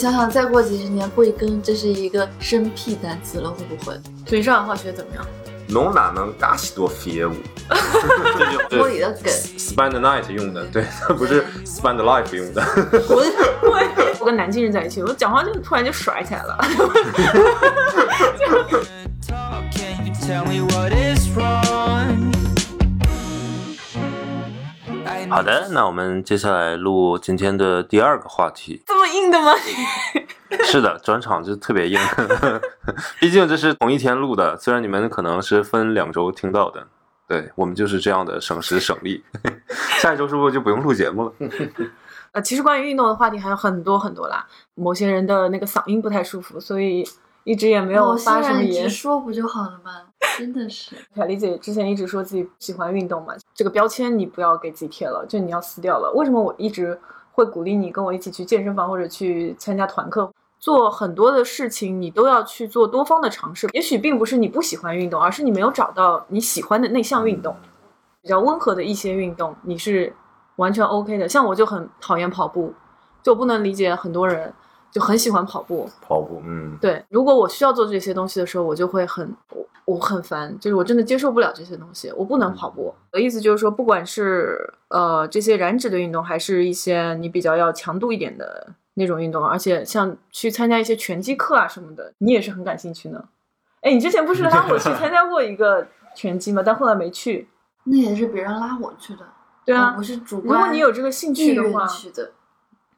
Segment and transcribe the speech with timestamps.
[0.00, 3.94] 想想，再过几十年，贵庚这是一个生僻单词了，会不会？
[4.26, 5.22] 所以上海话学怎么样？
[5.68, 7.34] 侬哪能噶许多废话？
[8.38, 9.30] 这 就锅里的梗。
[9.58, 10.84] spend the night 用的，对，
[11.18, 12.62] 不是 spend the life 用的。
[13.10, 13.22] 我
[14.20, 16.58] 我跟南京人在一起，我讲话就突然就甩起来了。
[25.30, 28.82] 好的，那我们接下来录今天的第二个话题。
[28.86, 29.52] 这么硬的吗？
[30.64, 31.98] 是的，转场就特别硬，
[33.20, 36.84] 毕竟这是同一天录的，虽然你们可能是分两周听到的，
[37.28, 39.22] 对我们就是这样的省时省力。
[40.00, 41.32] 下一周是不是就不用录节目了？
[42.32, 44.44] 呃，其实关于运动的话题还有很多很多啦。
[44.74, 47.04] 某些人的那个嗓音不太舒服，所以
[47.44, 48.90] 一直也没有发什么言。
[48.90, 50.09] 说不就好了吗？
[50.38, 50.96] 真的是。
[51.14, 56.12] 凯丽姐之前一直说自己喜欢运动嘛，这个标签你不要给自己贴了，就你要撕掉了。
[56.14, 56.98] 为什么我一直
[57.32, 60.32] 会鼓励你跟我一起去健身房或者去参加团课？
[60.58, 63.66] 做很多的事情，你都要去做多方的尝试。
[63.72, 67.56] 也许并不是你不喜欢运动，而是你没有找到你喜欢的那项运动。
[68.20, 70.14] 比较温和的一些运动，你是
[70.56, 71.26] 完全 OK 的。
[71.26, 72.74] 像我就很讨厌跑步，
[73.22, 74.52] 就不能理解很多人
[74.90, 75.88] 就很喜欢跑步。
[76.00, 82.94] 跑步，嗯，对，如果我需要做这些东西的时候，我就会很我我很烦，就是我真的接受不了这些东西，我不能跑步。
[83.12, 93.24] 我的意思就是说，不管是呃这些燃脂的运动，还是一些你比较要强度一点的那种运动，而且像去参加一些拳击课啊什么的，你也是很感兴趣呢。
[93.82, 96.62] 哎，你之前不是拉我去参加过一个拳击吗？
[96.64, 97.48] 但后来没去。
[97.84, 99.26] 那也是别人拉我去的，
[99.64, 100.48] 对啊我，是主如。
[100.48, 102.30] 果你有这个兴趣的话，去的，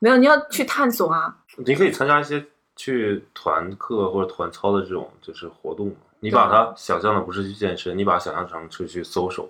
[0.03, 1.33] 没有你要去探索啊。
[1.59, 5.95] 你可以参加一些去团课或者团操的这种就是活动嘛。
[6.19, 9.49] 你把它想象的不是去健身，你把它想象成出去搜手，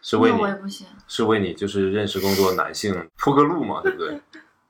[0.00, 0.84] 是为你那我也不行。
[1.06, 4.20] 是为你就是认识更多男性铺个路嘛，对不对？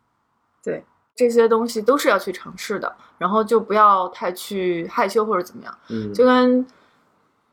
[0.63, 0.85] 对，
[1.17, 6.67] 这些东西都是要去尝试的，然后就不要太去害羞或者怎么样，嗯就跟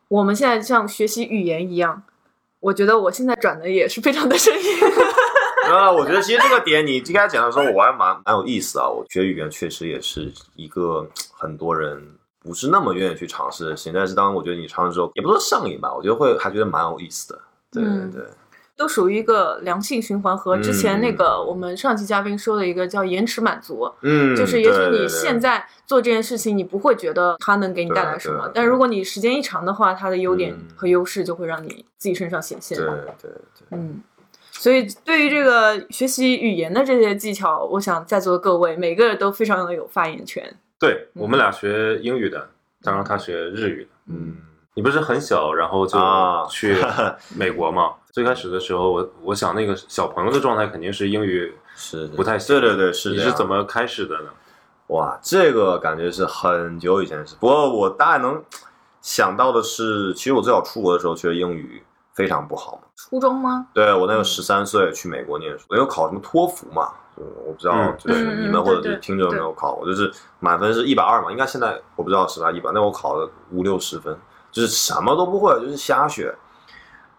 [0.09, 2.03] 我们现在像学习语言一样。
[2.61, 4.61] 我觉得我现在转的也是非常的生硬，
[5.75, 8.87] 啊，我觉得其实这个点你刚才讲的时候，我还蛮蛮有意思啊。
[8.87, 11.07] 我学语言确实也是一个
[11.37, 12.01] 很多人
[12.43, 17.39] 不是那么愿意去尝试的事情，但是当我觉得你尝试之后，也不是说上瘾吧，我觉得会还觉得蛮有意思的。
[17.71, 18.23] 对对嗯对，
[18.75, 32.77] 都属于一个良性循环和之前那嗯个我们上期嘉宾说的一个叫延迟满足，嗯，就是也许你现在做这件事情，你不会觉得它能给你带来什么但如果你时间一长的话，它的优点嗯和优势就会让你自己身上显现。
[32.77, 33.31] 对对对，
[33.71, 34.01] 嗯，
[34.59, 40.53] 所以对于这个学习语言的这些技巧，我想在座的各位每个人都非常的有发言权。
[40.77, 42.49] 对我们俩学英语的，
[42.83, 43.89] 当然他学日语的。
[44.07, 44.35] 嗯，
[44.73, 46.75] 你不是很小，然后就啊去
[47.37, 47.93] 美国嘛？
[48.11, 52.59] 最开始的时候，我我想那个小朋友的状态肯定是英语是不太行。
[52.59, 54.29] 对对对，是你是怎么开始的呢？
[54.87, 57.37] 哇，这个感觉是很久以前的事。
[57.39, 58.43] 不过我大概能
[59.01, 61.81] 想到的是，其实我最早出国的时候学英语
[62.19, 62.81] 非常不好嘛。
[62.97, 63.65] 初中吗？
[63.73, 66.91] 对我那个十三岁去美国念书，我有考什么托福嘛？
[67.15, 69.85] 就我不知道嗯，就是你们或者是听众有没有考过？
[69.85, 74.13] 就是满分是一百二嘛，应该现在我不知道是吧一百，那我考了五六十分，
[74.51, 76.35] 就是什么都不会，就是瞎学。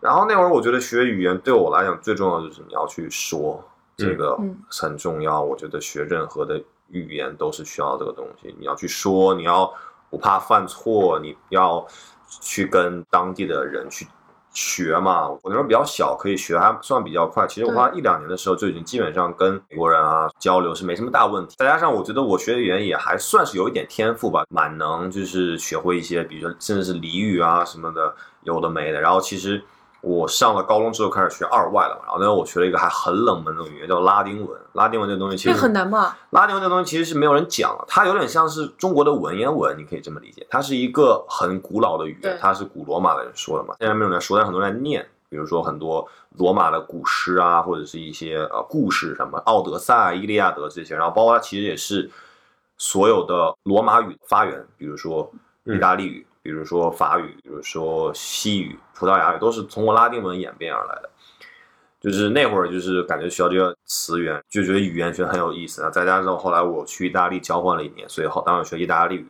[0.00, 3.64] 然后那会儿我觉得学语言对我来讲最重要就是你要去说，
[3.96, 5.40] 这个嗯很重要。
[5.40, 9.72] 我觉得学任何的语言都是需要这个东西，你要去说，你要
[10.10, 11.86] 不怕犯错，你要
[12.26, 14.06] 去跟当地的人去
[14.52, 15.28] 学嘛。
[15.28, 17.46] 我那时候比较小，可以学还算比较快。
[17.46, 21.56] 其实我花一两年的时候就已经基本上跟美国人啊交流是没什么大问题。
[21.58, 29.00] 再加上我觉得我学语言也还算是有一点天赋吧，蛮能就是学会一些，比如说甚至是俚语啊什么的，有的没的。
[29.00, 29.62] 然后其实。
[30.00, 34.60] 我上了高中之后开始学二外了嘛，然后那时候我学了一个还很冷门的语言叫拉丁文。
[34.72, 36.16] 拉丁文这个东西其实很难吧？
[36.30, 40.46] 拉丁文这东西其实是没有人讲的，它有点像是中国的文言文，你可以这么理解。
[40.48, 45.06] 它是一个很古老的语言，它是古罗马的人说的嘛，现在没有人说，但很多人在念。
[45.28, 46.04] 比如说很多
[46.38, 52.10] 罗马的古诗啊，或者是一些呃故事，什么《奥德赛》《伊利亚德》这些，然后包括它其实也是
[52.76, 55.30] 所有的罗马语发源，比如说
[55.62, 61.08] 意大利语，比如说法语，比如说西语、葡萄牙语，都是通过拉丁文演变而来的。
[62.00, 65.90] 就是那会儿，就是感觉学到这个词源，就觉得语言学很有意思啊。
[65.90, 69.26] 再加上后来我去意大利交换了一年，所以后当时学意大利语。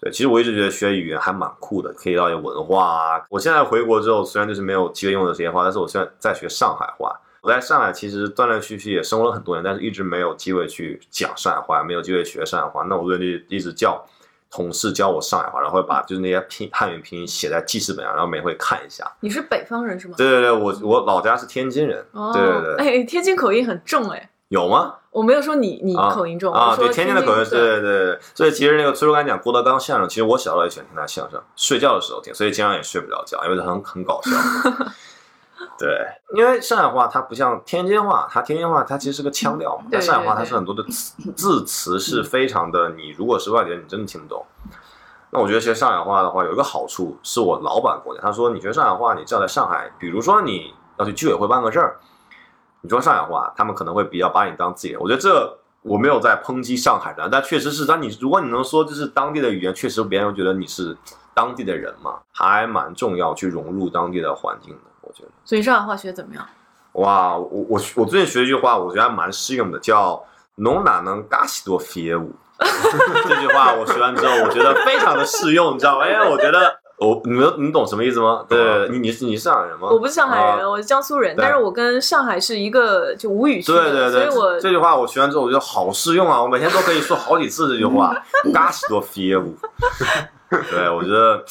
[0.00, 3.24] 对，其实我一直觉得学语言还蛮酷的，可以了解文化啊。
[3.28, 7.20] 我现在回国之后，虽然就是没有机会用的这些话，但是我现在在学上海话。
[7.42, 12.84] 我在上海其实断断续续也生活了很多年，但是一直没有机会去讲上海话，没有机会学上海话。
[12.84, 14.06] 那我就一直叫
[14.50, 19.10] 同事教我上海话，然后会把就是那些拼汉语拼音写在记事本上，然后每回看一下。
[19.20, 20.14] 你是北方人是吗？
[20.16, 24.30] 对对对，我我老家是天津人，哦，对对对，哎，天津口音很重哎。
[24.48, 24.96] 有吗？
[25.12, 28.18] 我没有说你你啊口音重，啊，我说对，天津的口音，对对对对。
[28.34, 34.30] 所以其实那个崔叔刚讲郭德纲相声，其实我小时候也喜欢听他相声，睡觉的时候听，所以经常也睡不着觉，因为他很很搞笑。
[35.78, 35.88] 对，
[36.34, 44.44] 因为上海话它不像天津话，它天津话它其实是个腔调嘛，对但上海话它是很多的词字词是非常的，你如果是外地人，你真的听不懂。
[45.30, 51.98] 那我觉得学上海话的话，有一个好处，是我老板跟我讲，他说你学上海话，你只要在上海，比如说你要去居委会办个事儿，
[52.80, 55.00] 你说上海话，他们可能会比较把你当自己人。
[55.00, 60.96] 我觉得这我没有在抨击上海人，但确实是，但你如果你能说这是当地的语言，确实别人会觉得你是
[61.32, 64.89] 当地的人嘛，还蛮重要去融入当地的环境的。
[65.10, 66.46] 我觉得，所以上海话学怎么样？
[66.92, 70.24] 哇，我我我最近学一句话，我觉得还蛮适用的，叫
[70.56, 72.32] “侬哪能嘎西多业务”。
[72.60, 76.06] 这句话我学完之后，我觉得非常的适用，你知道吗？
[76.06, 78.44] 因为我觉得我你们你懂什么意思吗？
[78.48, 79.88] 对，你你是你是上海人吗？
[79.90, 86.42] 我不是上海人，啊我是江苏人，但是我跟上海是一个就吴语区的，对对对，所以我这句话我学完之后，我觉得好适用啊！
[86.42, 88.14] 我每天都可以说好几次这句话，
[88.52, 89.56] 嘎西多业务。
[90.70, 91.42] 对，我觉得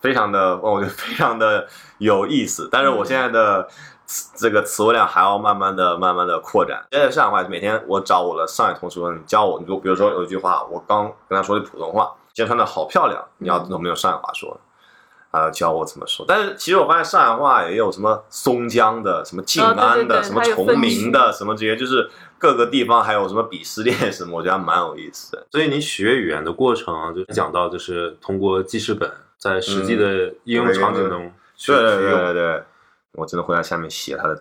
[0.00, 1.66] 非常的，我觉得非常的
[1.98, 2.68] 有意思。
[2.72, 3.68] 但是我现在的
[4.06, 6.84] 词这个词汇量还要慢慢的、慢慢的扩展。
[6.90, 14.58] 现在上海话，每天我找我的上海同事说，你教我，你就比如说有一句话，我刚跟他说的普通话，今天穿的好漂亮，你要有没有上海话说？
[15.30, 16.24] 啊，教我怎么说。
[16.26, 25.46] 但是其实我发现上海话也有什么松江的、什么静安的、哦对对对什么崇明的、什么这些，就是各个地方还有什么鄙视链什么，我觉得还蛮有意思的。
[25.50, 32.14] 所以你学语言的过程啊，就讲到就是通过记事本，在实际的应用场景中去对对对。
[32.14, 32.64] 对对，
[33.12, 34.34] 我真的会在下面写他的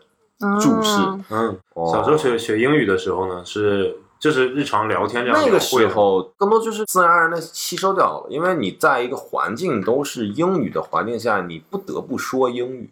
[0.61, 1.01] 注释。
[1.29, 1.59] 嗯
[1.91, 12.89] 小时候学学英语的时候呢，是就是日常聊天这样那个时候更多就是自然而然的吸收掉了，因为你在一个环境都是英语的环境下，你不得不说英语。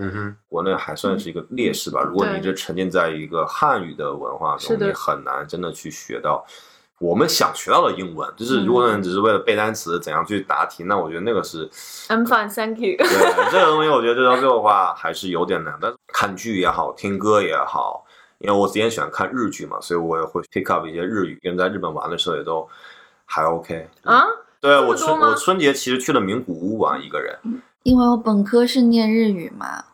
[0.00, 2.00] 嗯哼，国内还算是一个劣势吧。
[2.02, 6.46] 如果你对一直沉浸在一个汉语的文化中，你很难真的去学到
[6.98, 8.28] 我们想学到的英文。
[8.36, 11.68] 就是如果嗯你只是为了背单词、怎样去答题，那我觉得那个是
[12.08, 12.96] ，I'm fine, thank you。
[12.96, 15.78] 对这个东西，我觉得到最后的话还是有点难。
[15.80, 18.04] 但是看剧也好，听歌也好，
[18.38, 21.38] 因为我之前喜欢看日剧嘛，所以我也会 pick up 一些日语。
[21.42, 22.68] 跟在日本玩的时候也都
[23.24, 24.24] 还 OK 啊，
[24.60, 27.38] 对我春我春节其实去了名古屋玩一个人，
[27.84, 29.84] 因为我本科是念日语嘛，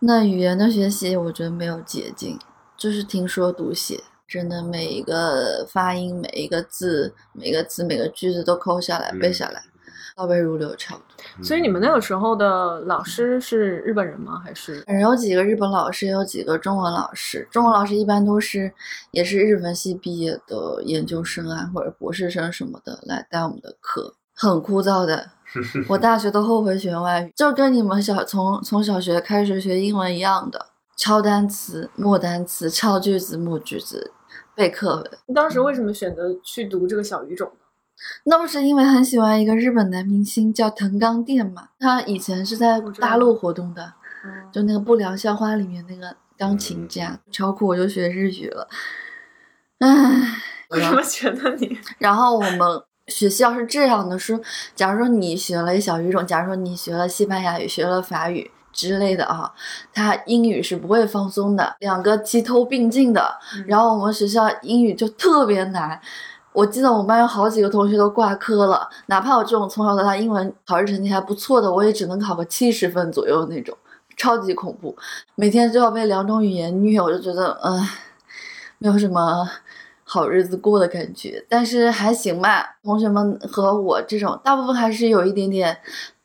[0.00, 2.38] 那语言的学习我觉得没有捷径，
[2.76, 9.60] 就是听说读写，真的每一个发音、每一个字、每个词、每个句子都抠下来、嗯背下来，
[10.14, 11.44] 倒背如流，差不多。
[11.44, 14.40] 所以你们那个时候的老师是日本人吗？
[14.44, 17.48] 还是反正有几个日本老师，也有几个中文老师。
[17.50, 18.72] 中文老师一般都是
[19.10, 25.30] 也是日文系毕业的研究生啊，或者博士生什么的来带我们的课，很枯燥的。
[25.88, 30.66] 我大学都后悔学外语，就跟你们小从从小学开始学英文一样的，
[30.96, 34.12] 抄单词、默单词、抄句子、默句子、
[34.60, 35.10] 背课文。
[35.24, 37.50] 你当时为什么选择去读这个小语种？
[38.24, 41.68] 那不是因为很喜欢一个日本男明星叫藤冈靛嘛？
[41.78, 48.68] 他以前是在大陆活动的，嗯就那个不良校花里面那个钢琴家，超酷，我就学日语了。
[49.78, 49.88] 唉，
[50.68, 51.78] 为什么选择你？
[51.96, 52.60] 然后我们
[53.08, 54.38] 学校是这样的，说，
[54.74, 58.50] 假如说你学了一小语种，假如说你学了西班牙语、学了法语
[58.88, 59.52] 之类的啊，
[59.92, 63.30] 他英语是不会放松的，两个齐头并进的。
[63.66, 66.00] 然后我们学校英语就特别难。
[66.52, 73.76] 我记得我们班有好几个同学都挂科了，哪怕我这种从小到大英文考试成绩还不错的，我也只能考个七十分左右那种，
[74.16, 74.96] 超级恐怖。
[75.36, 77.86] 每天就要被两种语言虐，我就觉得，嗯、
[78.78, 79.48] 没有什么
[80.02, 81.44] 好日子过的感觉。
[81.48, 85.78] 但是还行吧，同学们和我这种大部分还是有一点点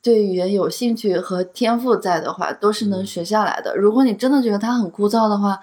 [0.06, 3.74] 对语言有兴趣和天赋在的话，都是能学下来的。
[3.76, 5.58] 如果你真的觉得它很枯燥的话，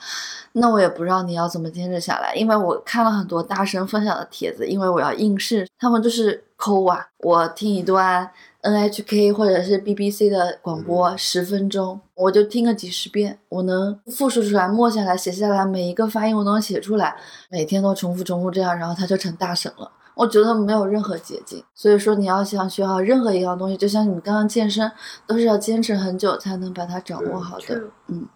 [0.51, 8.29] 那我也不知道你要怎么坚持下来，因为我看了很多大神分享的帖子，因为我要应试，他们就是抠啊，我听一段
[8.63, 17.15] NHK 或者是 BBC 的广播十分钟，我就听个几十遍，我能复述出来、默下来、写下来，每一个发音我都能写出来，
[17.49, 19.89] 每天都重复重复这样，然后他就成大神了。
[20.15, 24.91] 我觉得没有任何捷径，所以说你要想学好任何一样东西，就像你们刚刚健身，
[25.25, 27.63] 都是要坚持很久才能把它掌握好的。
[27.63, 28.27] 是嗯，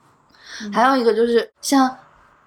[0.74, 1.96] 还有一个就是像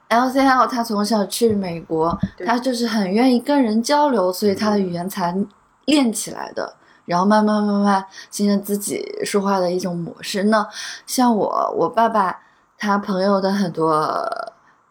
[0.08, 5.36] LCL，他从小去美国，他就是很愿意跟人交流，所以他的语言才
[5.84, 6.74] 练起来的。
[7.06, 10.44] 然后慢慢慢慢形成自己说话的一种模式。
[10.44, 10.64] 那
[11.06, 12.38] 像我，我爸爸
[12.78, 13.92] 他朋友的很多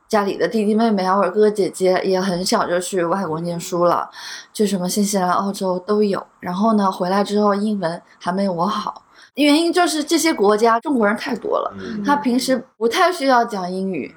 [0.09, 4.09] 家里的弟弟妹妹啊，或者哥哥姐姐，也很小就去外国念书了，
[4.51, 6.25] 就什么新西兰、澳洲都有。
[6.39, 9.03] 然后呢，回来之后英文还没我好，
[9.35, 11.71] 原因就是这些国家中国人太多了。
[11.77, 14.15] 嗯他平时不太需要讲英语，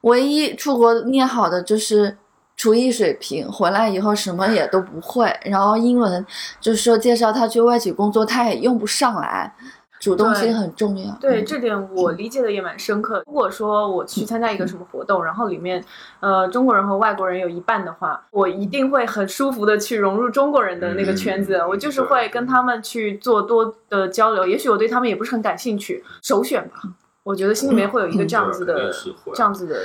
[0.00, 2.16] 唯一出国念好的就是
[2.56, 6.24] 厨艺水平，回来以后什么也都不会，然后英文
[6.58, 9.54] 就是说介绍他去外企工作，他也用不上来，
[9.98, 11.16] 主动性很重要。
[11.20, 13.22] 对嗯这点我理解的也蛮深刻。
[13.26, 15.82] 如果说我去参加一个什么活动，然后里面
[16.20, 21.56] 呃中国人和外国人有一半的话，我一定会很舒服的去融入中国人的那个圈子。
[21.56, 24.46] 嗯我就是会跟他们去做多的交流。
[24.46, 26.74] 也许我对他们也不是很感兴趣，首选吧。
[27.22, 28.92] 我觉得心里面会有一个这样子的、
[29.34, 29.76] 这样子的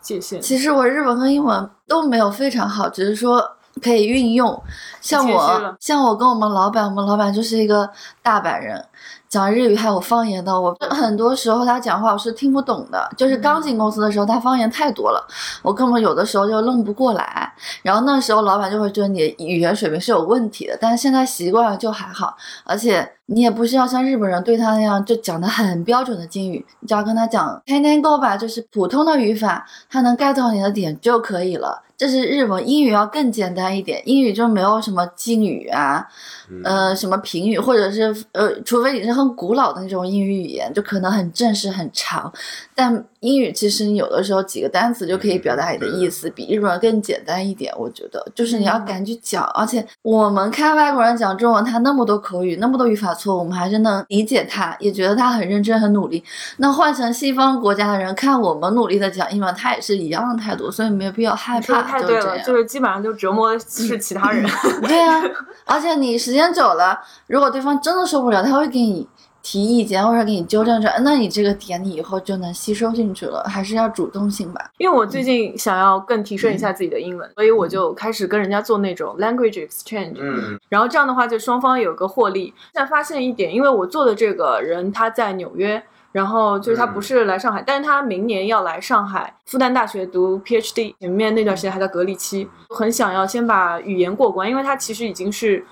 [0.00, 0.40] 界限。
[0.40, 3.42] 其实我日文和英文都没有非常好，只是说
[3.82, 4.62] 可以运用。
[5.00, 7.88] 像我，像我跟我们老板，我们老板就是一个
[8.22, 8.84] 大阪人，
[9.30, 10.60] 讲日语还有方言的。
[10.60, 15.24] 我很多时候他讲话我是听不懂的，就是刚进公司的时候他方言太多了，
[15.62, 17.50] 我根本有的时候就愣不过来。
[17.82, 31.82] 然后那时候老板就会觉得你的语言水平是有问题的，但是现在习惯了就还好，而且你也不需要像日本人对他那样就讲的很标准的敬语，你只要跟他讲 k a n e go 吧，就是普通的语法，他能 get 到你的点就可以了。
[32.00, 36.02] 这是日文，英语要更简单一点，英语就没有什么敬语啊，
[36.48, 42.32] 嗯呃，什么评语，或者是呃，除非你是很古老的那种英语语言，就可能很正式很长。
[42.80, 47.70] 但英语其实你有的时候几个单词就可以表达你的意思，比日文更简单一点。
[47.76, 56.24] 我觉得，就是你要敢去讲，而且我们看外国人讲中文，他那么多口语，那么多语法错误，我们还是能理解他，也觉得他很认真很努力。
[56.56, 61.82] 那换成西方国家的人看我们努力的讲英文，他也是一样的态度，所以没有必要害怕。
[61.82, 64.48] 太对了，就这样就是基本上就折磨的是其他人。
[64.88, 65.22] 对啊，
[65.66, 69.06] 而且你时间久了，如果对方真的受不了，他会给你
[69.42, 74.70] 提意见或者给你纠正着，那你这个点你以后就能吸收进去了，还是要主动性吧。
[74.78, 82.52] 因为我最近想要更提升一下自己的英文，所以我就开始跟人家做那种 language exchange，、嗯然后这样的话就双方有个获利。
[82.72, 85.82] 现在发现一点，因为我做的这个人他在纽约。
[86.12, 95.64] 然后就是他不是来上海，但是他明年要来上海复旦大学读 PhD，前面那段时间还在隔离期，很想要先把语言过关，因为他其实已经是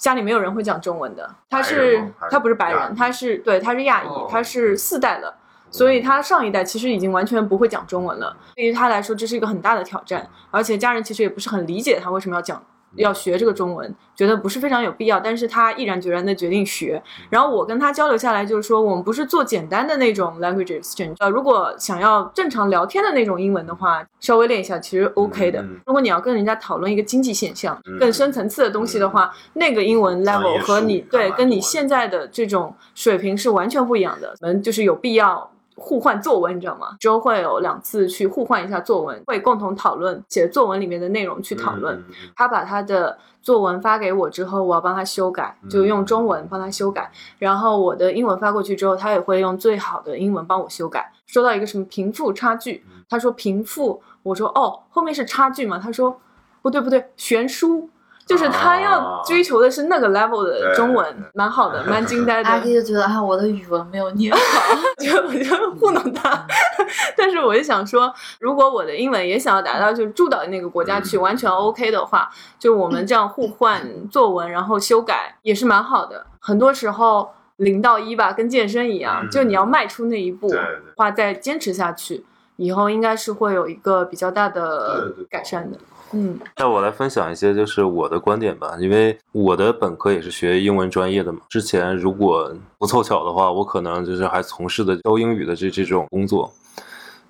[0.00, 5.36] 家里没有人会讲中文的，他是他不是白人，他是对他是亚裔，哦他是四代了。
[5.72, 12.60] 所以他上一代其实已经完全不会讲中文了，对于他来说这是一个很大的挑战，而且家人其实也不是很理解他为什么要讲
[12.96, 17.02] 要学这个中文，觉得不是非常有必要，但是他毅然决然的决定学。
[17.28, 25.64] 然后我跟他交流下来，就是说我们不是做简单的那种 language exchange，呃，如果想要正常聊天的那种英文的话，稍微练一下其实 OK 的。
[25.86, 34.34] 如果你要跟人家讨论一个经济现象嗯更深层次的东西的话，那个英文 level 和你对跟你现在的这种水平是完全不一样的。
[34.40, 35.50] 我们就是有必要。
[35.76, 36.96] 互换作文，你知道吗？
[37.00, 42.04] 周会有两次去互换一下作文，会共同讨论写作文里面的内容去讨论。
[42.36, 47.10] 他把他的作文发给我之后，我要帮他修改，就用中文帮他修改。
[47.38, 51.12] 然后我的英文发过去之后，他也会用最好的英文帮我修改。
[51.26, 55.78] 说到一个什么贫富差距，他说贫富，我说哦，后面是差距嘛？
[55.78, 56.20] 他说
[56.60, 57.88] 不对不对，悬殊。
[58.30, 62.48] 就是他要追求的是那个 level 的中文对，蛮好的， 蛮惊呆的。
[62.48, 64.38] 阿 K 就觉得啊，我的语文没有你好。
[65.02, 66.46] 就我就糊弄他，
[67.18, 76.24] 但是我就想说，如果我的英文也想要达到就是住到那个国家去嗯完全 OK 的话，就我们这样互换作文，然后修改也是蛮好的。
[76.38, 82.24] 很多时候零到一吧，跟健身一样，嗯就你要迈出那一步对对话，再坚持下去，
[82.56, 85.78] 以后应该是会有一个比较大的改善的。
[86.12, 91.40] 嗯，那我来分享一些就是我的观点吧，因为我的本科也是学英文专业的嘛。
[91.48, 96.52] 之前如果不凑巧的话，我可能就是还从事的教英语的这这种工作。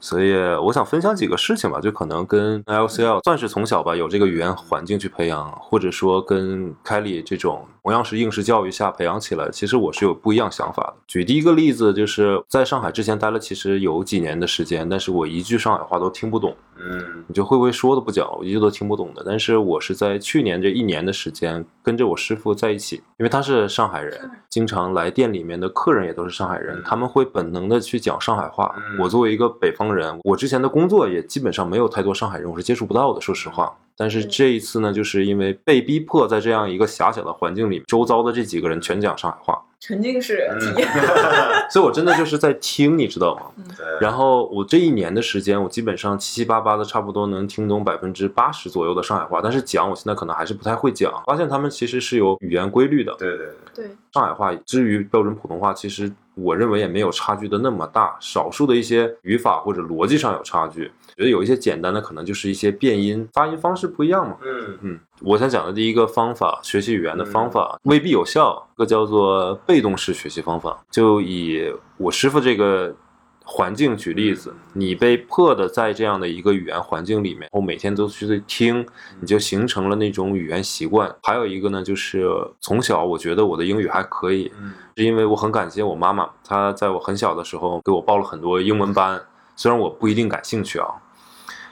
[0.02, 10.94] 所以我想分享几个事情吧，就可能跟 LCL 算是从小吧有这个语言环境去培养，或者说跟 Kelly 这种同样是应试教育下培养起来，其实我是有不一样想法的。
[11.06, 16.54] 举第一个例子，就是在上海之前待了其实有几年的时间，但是我一句上海话都听不懂。
[16.82, 19.22] 嗯你就会不会说都不讲，我一句都听不懂的。
[19.26, 28.75] 但是我是在去年这一年的时间跟着我师傅在一起，因为他是上海人，经常来店里面的客人也都是上海人嗯，他们会本能的去讲上海话。
[28.76, 33.76] 嗯我作为一个北方人，我之前的工作也基本上没有太多上海人，我是接触不到的，说实话。
[34.00, 40.88] 但是这一次呢，就是因为被逼迫在这样一个狭小的环境里，周遭的这几个人全讲上海话，沉浸式嗯体验。
[41.71, 43.42] 所以我真的就是在听，你知道吗？
[43.76, 51.12] 对然后我这一年的时间，我基本上七七八八的，差不多能听懂百分之八十左右的上海话，但是讲我现在可能还是不太会讲。
[51.26, 53.14] 发现他们其实是有语言规律的。
[53.19, 60.90] 对对对，对，上海话至于标准普通话，其实我认为也没有差距的那么大，少数的一些语法或者逻辑上有差距。
[61.20, 64.38] 觉得有一些简单的，可能就是一些变音、发音方式不一样嘛。
[64.42, 70.82] 嗯嗯，我想讲的第一个方法，学习语言的方法未必有效，这个叫做被动式学习方法。
[70.90, 72.96] 就以我师傅这个
[73.44, 78.86] 环境举例子，你被迫的在这样的一个语言环境里面，我每天都去听，
[79.20, 81.14] 你就形成了那种语言习惯。
[81.22, 82.26] 还有一个呢，就是
[82.60, 89.20] 从小我觉得我的英语还可以，嗯是因为我很感谢我妈妈，她在我很小的时候给我报了很多英文班，
[89.54, 90.88] 虽然我不一定感兴趣啊。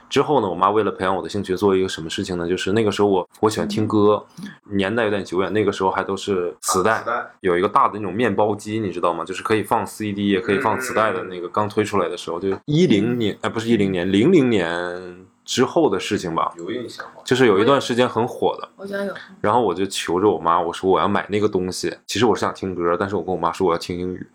[0.09, 2.49] 之后呢，我妈为了培养我的兴趣，做一个什么事情呢？
[2.49, 4.25] 就是那个时候我我喜欢听歌，
[4.71, 7.03] 年代有点久远，那个时候还都是磁带，
[7.41, 9.25] 有一个大的那种面包机，你知道吗？
[9.25, 16.53] 就是可以放 CD 也可以放磁带的那个，刚推出来的时候，就一零年，哎，不是一零年，零零年之后的事情吧。
[16.57, 19.15] 有印象就是有一段时间很火的，我有。
[19.41, 21.95] 然后我就求着我妈，我说我要买那个东西。
[22.07, 24.27] 其实我是想听歌，但是我跟我妈说我要听英语，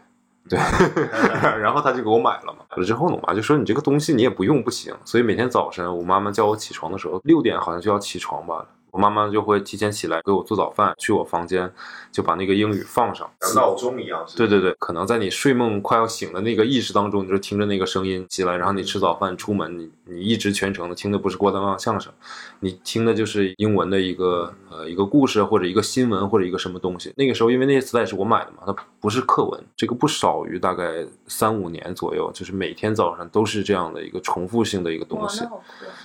[0.50, 0.60] 对，
[1.62, 2.60] 然后他就给我买了嘛。
[2.70, 4.94] 买了之后呢，我妈就说你这个东西你也不用不行。
[5.06, 8.66] 所以每天早晨我妈妈叫我起床的时候，六点好像就要起床吧。
[8.94, 11.70] 我妈妈就会提前起来给我做早饭，去我房间
[12.12, 22.14] 就把那个英语放上，像闹钟一样，对对对，可能在你睡梦快要醒的那个意识当中，你就听着那个声音起来，然后你吃早饭出门，你你一直全程的听的不是郭德纲相声，
[22.60, 27.12] 你听的就是英文的一个呃一个故事或者一个新闻或者一个什么东西。
[27.18, 35.44] 那个时候因为那些磁带是我买的嘛，它不是课文，这个不少于大概三五年左右，就是每天早上都是这样的一个重复性的一个东西。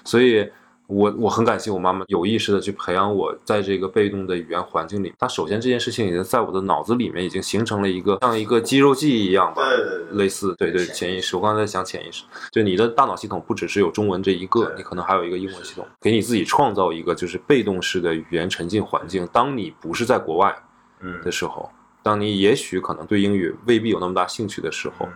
[0.06, 0.50] 所以
[0.88, 5.12] 我我很感谢我妈妈有意识的去培养我在这个被动的语言环境里。
[5.18, 11.36] 她首先这件事情已经在我的脑子里面已经形成了一个像一个肌肉记忆一样吧，对对对类似对对潜意识。
[11.36, 19.28] 我刚才在想潜意识，就你的大脑系统不只是有中文这一个，你可能还有一个英文系统，给你自己创造一个就是被动式的语言沉浸环境。
[19.30, 20.56] 当你不是在国外
[21.00, 21.70] 嗯的时候，
[22.02, 25.12] 当你也许可能对英语未必有那么大兴趣的时候，嗯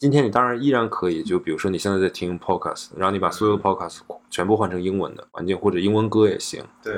[0.00, 3.98] 今天你当然依然可以，就比如说你现在在听 podcast，然后你把所有的 podcast
[4.30, 6.64] 全部换成英文的环境，或者英文歌也行。
[6.82, 6.94] 对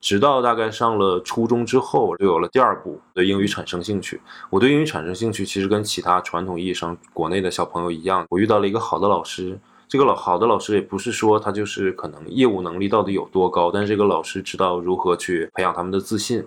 [0.00, 4.20] 直到大概上了初中之后，就有了第二步对英语产生兴趣。
[4.50, 9.56] 我对英语产生兴趣，其实跟其他传统意义上国内的小朋友一样，我遇到了一个好的老师。
[9.86, 16.44] 这个老好的老师也不是说他就是可能业务能力到底有多高，但是这个老师知道如何去培养他们的自信。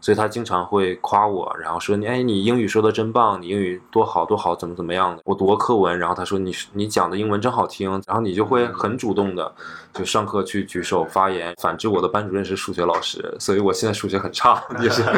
[0.00, 5.22] 所以他经常会夸我，然后说你哎，你英语说的真棒，你英语多好多好，怎么怎么样的。
[5.24, 9.52] 我读过课文，然后他说你你讲的英文真好听，然后你就会很主动的
[9.92, 11.54] 就上课去举手发言。
[11.60, 15.02] 反之，我的班主任是数学老师，所以我现在数学很差， 也是。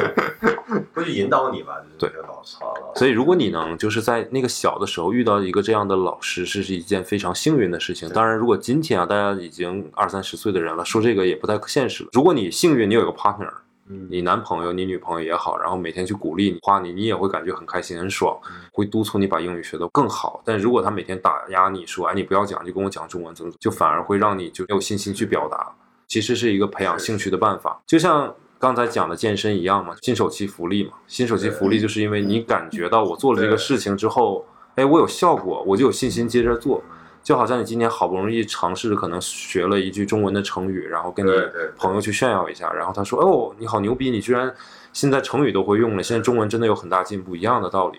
[0.94, 1.74] 会去引导你吧？
[1.98, 8.08] 就是对老师，好了所以如果你能就是在那个小的时候遇到一个这样的老师，是是一件非常幸运的事情。
[8.08, 12.10] 当然，如果今天啊大家已经二三十岁的人了，说这个也不太现实了。
[12.12, 13.50] 如果你幸运，你有一个 partner。
[13.88, 18.38] 嗯你男朋友、你女朋友也好，然后每天去鼓励你、夸你，你也会感觉很开心、很爽，
[18.72, 20.40] 会督促你把英语学得更好。
[20.44, 25.74] 但如果他每天打压你说，哎，你不要讲，就跟我讲中文，怎么怎么，就反而会让你就没有信心去表达。
[26.06, 30.92] 其实是一个培养兴趣的办法，就像刚才讲的健身一样嘛，新手期福利嘛。
[31.06, 34.44] 新手期福利就是因为你感觉到我做了这个事情之后，
[34.76, 36.82] 哎，我有效果，我就有信心接着做。
[37.22, 41.30] 就好像你今天好不容易尝试可能学了一句中文的成语，然后跟你
[41.76, 44.52] 朋友去炫耀一下，然后他说：“哦，你好牛逼，你居然
[44.92, 47.98] 现在成语都会用了，现在中文真的有很大进步，一样的道理。”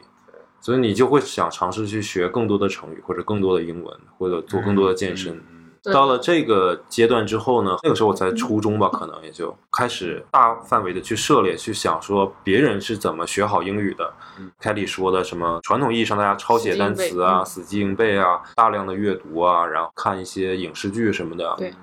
[0.60, 5.42] 所以你就会想尝试去学更多的成语，或者更多的英文，或者做更多的健身。
[5.92, 14.14] 到了这个阶段之后呢，那个时候我才初中吧，可能也就开始大范围的去涉猎，去想说别人是怎么学好英语的。
[14.40, 21.74] 嗯凯里说的什么传统意义上大家抄写单词啊、死记硬背啊、大量的阅读啊，然后看一些影视剧什么的，对，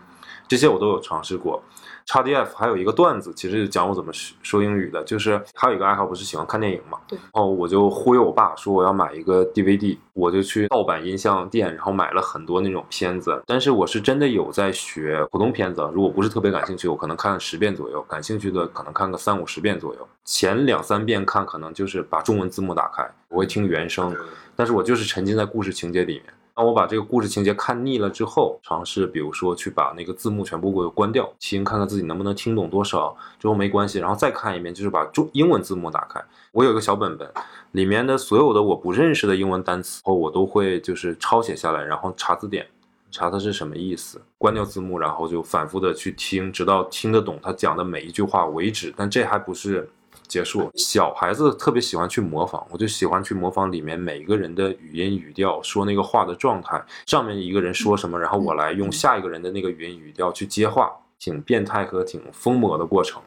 [0.49, 1.63] 这些我都有尝试过。
[2.11, 13.41] XDF 还有一个段子，其实讲我怎么说说英语的，就是还有一个爱好不是喜欢看电影嘛，对，然后我就忽悠我爸说我要买一个 DVD，我就去盗版音像店，然后买了很多那种片子。
[13.47, 20.09] 但是我是真的有在学普通片子，如果不是特别感兴趣，我可能看十遍左右；感兴趣的可能看个三五十遍左右。
[20.25, 24.13] 前两三遍看可能就是把中文字幕打开，我会听原声，
[24.57, 26.25] 但是我就是沉浸在故事情节里面。
[26.61, 36.23] 当我把这个故事情节看腻了之后，尝试比如说去把那个字幕全部给我关掉，听看看自己能不能听懂多少，之后没关系，然后再看一遍，就是把中英文字幕打开。
[36.53, 37.27] 我有一个小本本，
[37.73, 42.67] 里面的所有的我不认识的英文单词，我都会就是抄写下来，然后查字典，
[43.11, 48.93] 查它是什么意思，关掉字幕，然后就反复的去听，直到听得懂他讲的每一句话为止。
[48.95, 49.89] 但这还不是
[50.31, 50.71] 结束。
[50.77, 56.81] 小孩子特别喜欢去模仿，我就喜欢去模仿里面每一个人的语音语调，说那个话的状态。
[57.05, 63.21] 上面一个人说什么，然后我来用下一个人的那个语音语调去接话，挺变态和挺疯魔的过程。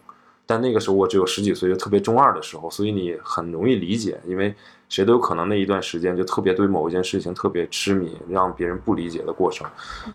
[0.46, 4.54] 但那个时候我只有十几岁，就特别中二的时候，所以你很容易理解，因为
[4.94, 9.66] 谁都有可能那一段时间就特别对某一件事情特别痴迷，让别人不理解的过程。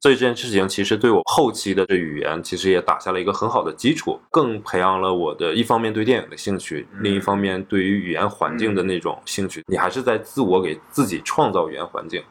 [0.01, 9.65] 所以这件事情其实对我后期的这语言其实也打下了一个很好的基础，更培养了我的一方面对电影的兴趣，另一方面对于语言环境的那种兴趣。
[9.67, 12.23] 你还是在自我给自己创造语言环境。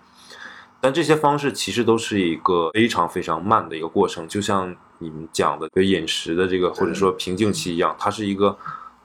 [0.80, 8.58] 但这些方式其实都是一个非常非常慢的一个过程，就像你们讲的对饮食的这个或者说瓶颈期一样，它是一个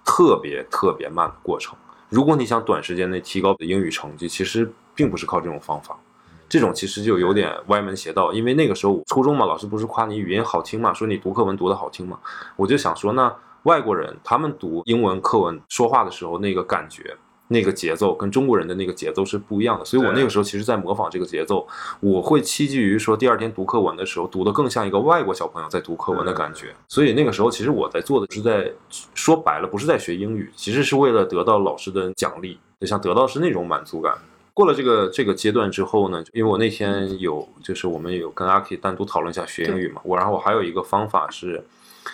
[0.05, 1.77] 特别特别慢的过程。
[2.13, 5.99] 如果你想短时间内提高你的英语成绩，其实并不是靠这种方法。
[6.47, 12.19] 这种其实就有点歪门邪道，因为那个时候初中嘛，老师不是夸你语音好听嘛，说你读课文读的好听嘛，
[12.55, 17.17] 我就想说，那外国人他们读英文课文说话的时候那个感觉。
[17.53, 21.67] 那个节奏跟中国人的那个节奏是不一样的，所以我那个时候其实在模仿这个节奏，
[22.01, 26.75] 我会期冀于说第二天读课文的时候读得更像一个外国小朋友在读课文的感觉。
[26.89, 28.69] 所以那个时候其实我在做的是在
[29.15, 34.15] 说白了不是在学英语，其实是为了得到老师的奖励，就想得到是那种满足感。
[34.55, 41.65] 过了这个这个阶段之后呢，因为我那天有就是我们有跟阿 K 单独讨论一下学英语嘛，我然后我还有一个方法是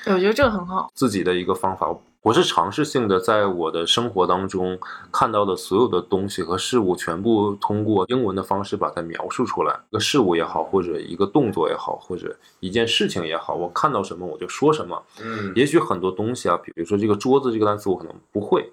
[0.04, 0.88] 对我觉得这个很好。
[0.94, 4.76] 自己的一个方法，我是尝试性的在我的生活当中
[5.12, 9.78] 看到的所有的东西和事物，全部通过英文的方式把它描述出来。
[9.90, 15.00] 一个事物也好，或者一个动作也好，或者一件事情也好，我看到什么我就说什么。
[15.20, 18.72] 嗯也许很多东西啊，比如说这个桌子这个单词我可能不会，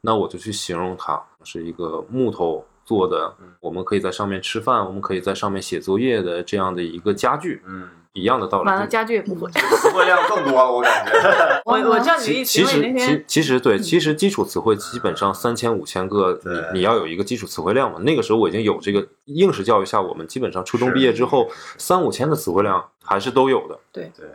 [0.00, 8.68] 那我就去形容它是一个木头做的，我们可以在上面吃饭，我们可以在上面写作业的这样的一个家具，嗯，一样的道理。
[8.68, 9.50] 完家具也不会。
[9.50, 11.12] 词汇量更多了，我感觉。
[11.64, 17.98] 我我知道你的意思，其其实其其实对，其实基础词汇基本上三千五千个，你你要有一个基础词汇量嘛。
[18.00, 21.48] 那个时候我已经有这个应试教育下，我们基本上初中毕业之后，
[21.78, 23.78] 三五千的词汇量还是都有的。
[23.90, 24.26] 对对，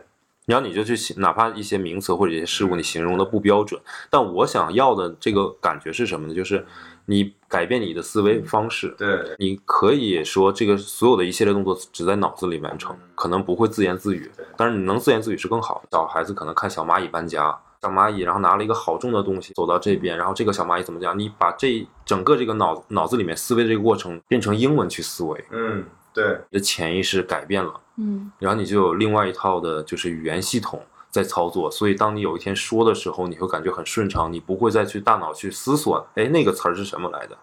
[0.46, 6.34] 然后你就去形，哪怕一些名词或者一些事物你形容的不标准，但我想要的这个感觉是什么呢？
[6.34, 6.66] 就是
[7.06, 8.94] 你改变你的思维方式。
[8.98, 15.82] 对，你可以说这个所有的一系列动作只在脑子里完成，可能不会自言自语，但是你能自言自语是更好。
[15.90, 21.18] 小孩子可能看小蚂蚁搬家，小蚂蚁然后拿了一个好重的东西走到这边，然后这个小蚂蚁怎么讲？
[21.18, 30.82] 你把这整个这个脑脑子里面思维的这个过程变成英文去思维，嗯，对，你的潜意识改变了，嗯，然后你就有另外一套的就是语言系统。
[31.10, 37.36] 在操作，所以当你有一天说的时候，你会感觉很顺畅，你不会再去大脑去思索，哎，那个词儿是什么来的，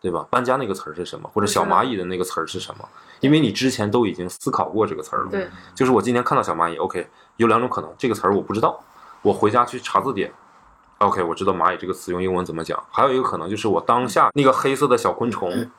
[0.00, 0.26] 对吧？
[0.30, 2.88] 搬家那个词儿是什么，或者小蚂蚁的那个词儿是什么？
[3.20, 5.30] 因为你之前都已经思考过这个词儿了。
[5.30, 7.06] 对，就是我今天看到小蚂蚁，OK，
[7.36, 8.82] 有两种可能，这个词儿我不知道，
[9.22, 10.32] 我回家去查字典
[10.98, 12.82] ，OK，我知道蚂蚁这个词用英文怎么讲。
[12.90, 15.70] 还有一个可能就是我当下那个黑色的小昆虫，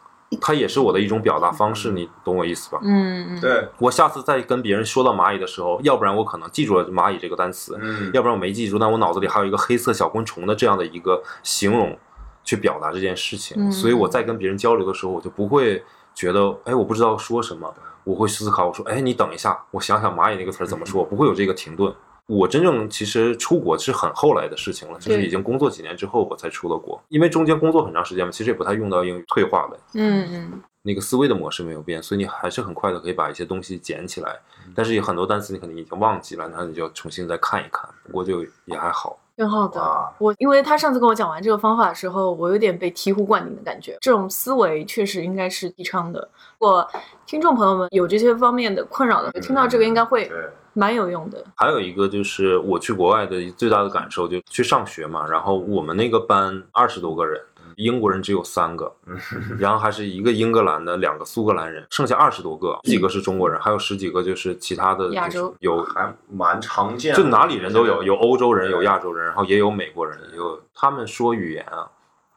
[0.41, 2.79] 它也是我的一种表达方式，你懂我意思吧？
[2.83, 11.97] 嗯嗯，对，我下次再跟别人说到蚂蚁的时候，要不然我可能记住了蚂蚁这个单词，嗯，要不然我没记住，但我脑子里还有一个黑色小昆虫的这样的一个形容，
[12.43, 13.55] 去表达这件事情。
[13.57, 15.81] 嗯所以我在跟别人交流的时候，我就不会
[16.13, 21.93] 觉得，哎，我不知道说什么，我会思考，我说，哎，你等一下，我想想蚂蚁那个词儿怎么说，我不会有这个停顿。
[22.27, 29.79] 我真正其实出国是很后来的事情了，就是已经工作几年之后我才出了国，因为中间工作很长时间嘛，其实也不太用到英语，退化了。
[29.93, 34.37] 嗯嗯，那个思维的模式没有变，所以你还是很快的可以把一些东西捡起来。
[34.75, 37.89] 但是有很多单词你可能已经忘记了，然后你就要重新再看一看。
[38.03, 39.17] 不过就也还好。
[39.37, 40.11] 挺好的哇。
[40.17, 43.95] 我因为他上次跟我讲完这个方法的时候，我有点被醍醐灌顶的感觉。
[44.01, 46.19] 这种思维确实应该是提倡的。
[46.59, 46.85] 如果
[47.25, 51.43] 听众朋友们有这些方面的困扰的，听到这个应该会对，蛮有用的。
[51.55, 57.41] 还有一个就是我去国外的最大的感受，就去上学嘛，然后我们那个班二十多个人，
[57.77, 58.93] 英国人只有三个，
[59.57, 71.89] 然后还是一个英格兰的，两个苏格兰人，剩下二十多个，几个是中国人，还有十几个就是其他的，亚洲有还蛮常见的，就哪里人都有，有欧洲人，有亚洲人，然后也有美国人，有他们说语言啊，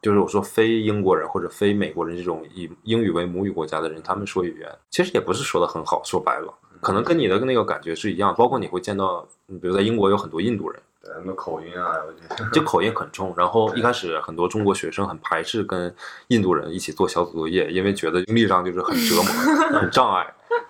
[0.02, 15.92] 就是我说非英国人或者非美国人这种以英语为母语国家的人，他们说语言其实也不是说的很好，说白了，可能跟你的那个感觉是一样，包括你会见到，你比如在英国有很多印度人，对，那口音啊，我觉得就口音很重，然后一开始很多中国学生很排斥跟
[16.28, 19.24] 印度人一起做小组作业，因为觉得精力上就是很折磨、
[19.80, 20.26] 很障碍，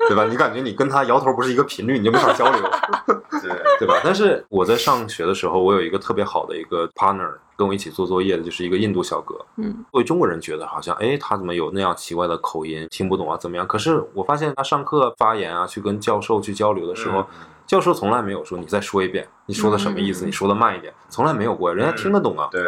[0.08, 0.24] 对吧？
[0.24, 2.62] 你感觉你跟他摇头不是一个频率，你就没法交流。
[3.42, 4.00] 对， 对吧？
[4.04, 9.34] 但是我在上学的时候，我有一个特别好的一个 partner，跟我一起做作业的，就是一个印度小哥。
[9.56, 13.66] 嗯，作为中国人觉得好像，哎，他怎么有那样奇怪的口音，听不懂啊，怎么样？
[13.66, 17.26] 可是我发现他上课发言啊，去跟教授去交流的时候，
[17.70, 20.26] 教授从来没有说你再说一遍，你说的什么意思？
[20.26, 22.48] 嗯你说的慢一点，从来没有过，人家听得懂啊。
[22.50, 22.60] 对，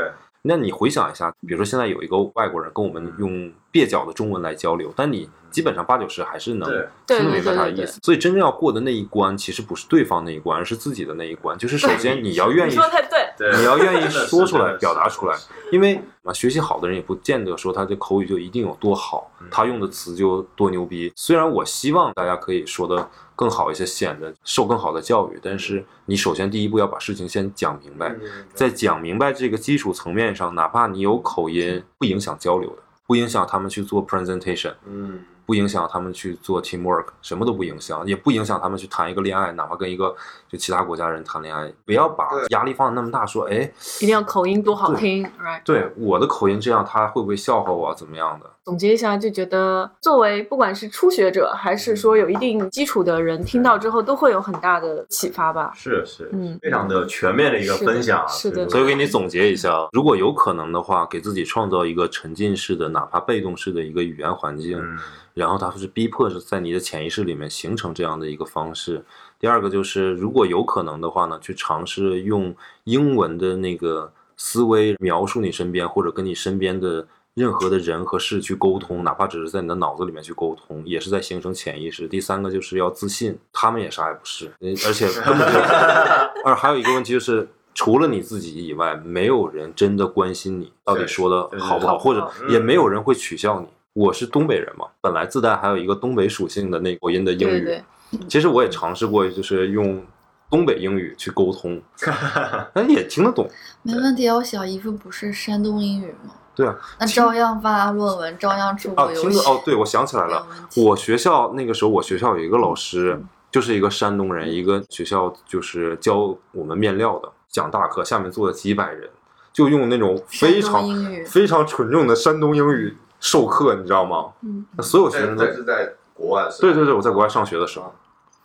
[0.43, 6.71] 那你回想一下，比如说现在有一个外国人跟我们用蹩脚的中文来交流，但你基本上八九十还是能
[7.05, 7.99] 听得明白他的意思。
[8.01, 11.59] 所以真正要过的那一关，其实不是对方那一关，而是自己的那一关。
[11.59, 13.19] 就是首先你要愿意 你说太对。
[13.59, 15.37] 你要愿意说出来、表达出来，
[15.73, 21.13] 因为啊，学习好的人也不见得说他的口语就一定有多好，嗯他用的词就多牛逼。
[21.17, 23.11] 虽然我希望大家可以说的
[23.43, 28.21] 更好一些，显得受更好的教育，但是你首先第一步要把事情先讲明白，嗯
[28.55, 34.75] 在讲明白这个基础层面上，哪怕你有口音，不影响交流的，不影响他们去做 presentation。
[34.87, 40.15] 嗯，不影响他们去做 teamwork，什么都不影响，也不影响他们去谈一个恋爱，哪怕跟一个
[40.49, 43.69] 就其他国家人谈恋爱，不要把压力放得那么大，说哎，
[44.01, 45.61] 一定要口音多好听，right？
[45.65, 48.47] 对我的口音这样，他会不会笑话我怎么样的？
[48.65, 55.73] 总结一下，就觉得作为不管是初学者还是说有一定基础的人，听到之后都会有很大的启发吧。
[55.75, 64.99] 是是，嗯非常的全面的一个分享啊，是的是的所以我给你总结一下，如果有可能的话，给自己创造一个沉浸式的，哪怕被动式的一个语言环境，嗯
[65.35, 69.03] 然后它是逼迫是在你的潜意识里面形成这样的一个方式。
[69.41, 82.07] 第二个就是，如果有可能的话呢，去尝试用英文的那个思维描述你身边或者跟你身边的任何的人和事去沟通，哪怕只是在你的脑子里面去沟通，也是在形成潜意识。
[82.07, 85.59] 第三个就是要自信，他们也啥也不是，嗯而且根本就，
[86.45, 87.49] 而还有一个问题就是。
[87.75, 93.67] 除了你自己以外，没有人真的关心你到底说的好不好，或者也没有人会取笑你。
[93.95, 97.65] 我是东北人嘛，本来自带还有一个东北属性的那个口音的英语。
[97.65, 100.05] 对对，其实我也尝试过，就是用
[100.51, 101.81] 东北英语去沟通，
[102.75, 103.49] 但也听得懂。
[103.83, 104.37] 没问题啊。
[104.37, 106.35] 我小姨夫不是山东英语吗？
[106.55, 109.23] 对啊，那照样发论文，照样出啊，过游戏。
[109.23, 113.19] 听得哦，对，我想起来了我学校那个时候，我学校有一个老师，
[113.51, 119.09] 就是一个山东人，一个学校就是教我们面料的，讲大课，下面坐了几百人，
[119.53, 120.85] 就用那种非常
[121.27, 124.27] 非常纯正的山东英语授课，你知道吗？
[124.43, 127.95] 嗯，那所有学生都是在国外，对对对，我在国外上学的时候，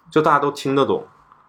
[0.10, 1.06] 就大家都听得懂，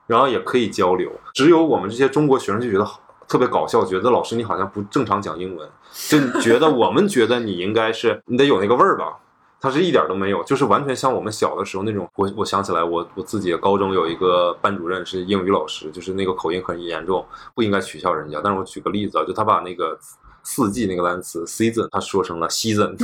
[0.08, 1.10] 然后也可以交流。
[1.34, 5.68] 只有我们这些中国学生就觉得好特别搞笑，觉得老师你好像不正常讲英文，
[6.08, 9.18] 就觉得我们觉得你应该是你得有那个味儿吧。
[9.60, 12.08] 他是一点都没有，就是完全像我们小的时候那种。
[12.14, 18.40] 我我想起来，我我自己高中有一个班主任是英语老师，就是那个口音很严重，不应该取笑人家。
[18.42, 19.98] 但是我举个例子啊，就他把那个
[20.44, 22.96] 四季那个单词 season 他说成了 season，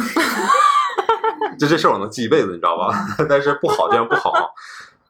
[1.58, 2.94] 就这事儿我能记一辈子，你知道吧？
[3.28, 4.32] 但是不好，这样不好。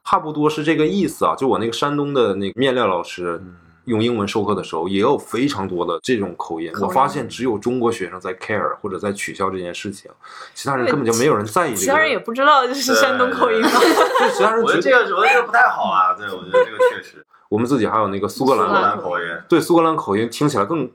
[0.03, 1.35] 差不多是这个意思啊。
[1.35, 3.39] 就我那个山东的那个面料老师，
[3.85, 6.71] 用英文授课的时候，也有非常多的这种口音。
[6.81, 10.11] 我发现只有中国学生在 care 或者在取笑这件事情，
[10.53, 11.81] 其他人根本就没有人在意这个。
[11.81, 13.69] 其他人也不知道这是山东口音吗？
[13.69, 20.89] 对，其他人我觉觉得得这个我觉得这个不太好啊，对，我觉得这个确实，我们自己还有那个苏格兰的兰口音，对苏格兰口音听起来更，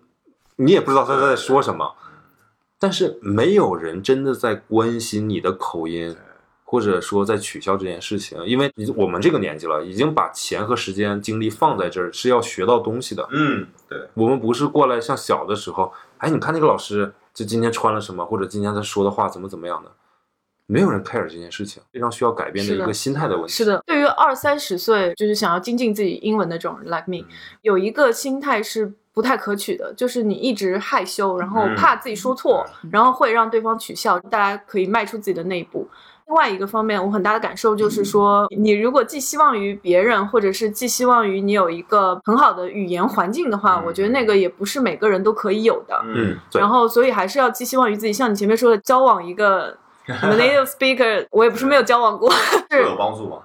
[0.56, 1.94] 你也不知道他在说什么，
[2.78, 6.16] 但是没有人真的在关心你的口音，
[6.70, 13.26] 或者说在取消这件事情，因为我们这个年纪了，已经把钱和时间精力放在这儿，是要学到东西的。
[13.32, 19.90] 嗯，对，我们不是过来像小的时候，哎，你看那个老师，就今天穿了什么，或者今天他说的话怎么怎么样的，
[20.66, 23.52] 没有人 care 这件事情，非常需要改变的一个心态的问题。
[23.52, 27.26] 是的，对于二三十岁就是想要精进自己英文的这种人，like me，
[27.62, 35.88] 有一个心态是不太可取的，就是你一直害羞，然后嗯怕自己说错，然后会让对方取笑，大家可以迈出自己的那一步。
[36.30, 46.00] 另外一个方面，我很大的感受就是说，你如果寄希望于别人，或者是寄希望于你有一个很好的语言环境的话，嗯我觉得那个也不是每个人都可以有的。
[46.06, 46.68] 嗯，对然。
[46.68, 52.30] 后，所以还是要寄希望于自己，像你前面说的，交往一个 native speaker，我也不是没有交往过，
[52.70, 53.38] 会有帮助吗？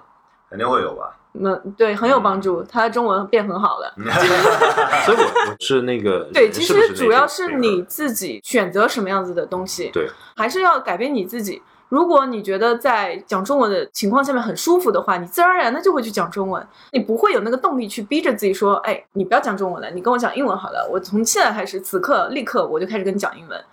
[0.48, 1.12] 肯定会有吧。
[1.32, 3.92] 那对很有帮助，他中文变很好了。
[5.04, 11.60] 所以我我是那个对，其实主要是你自己选择什么样子的东西，对，还是要改变你自己。
[11.88, 20.88] 如果你觉得在讲中文的情况下面很舒服的话，你自然而然的就会去讲中文，你不会有那个动力去逼着自己说，哎，你不要讲中文了，你跟我讲英文好了。
[20.90, 23.64] 我从现在开始，此刻立刻我就开始跟你讲英文。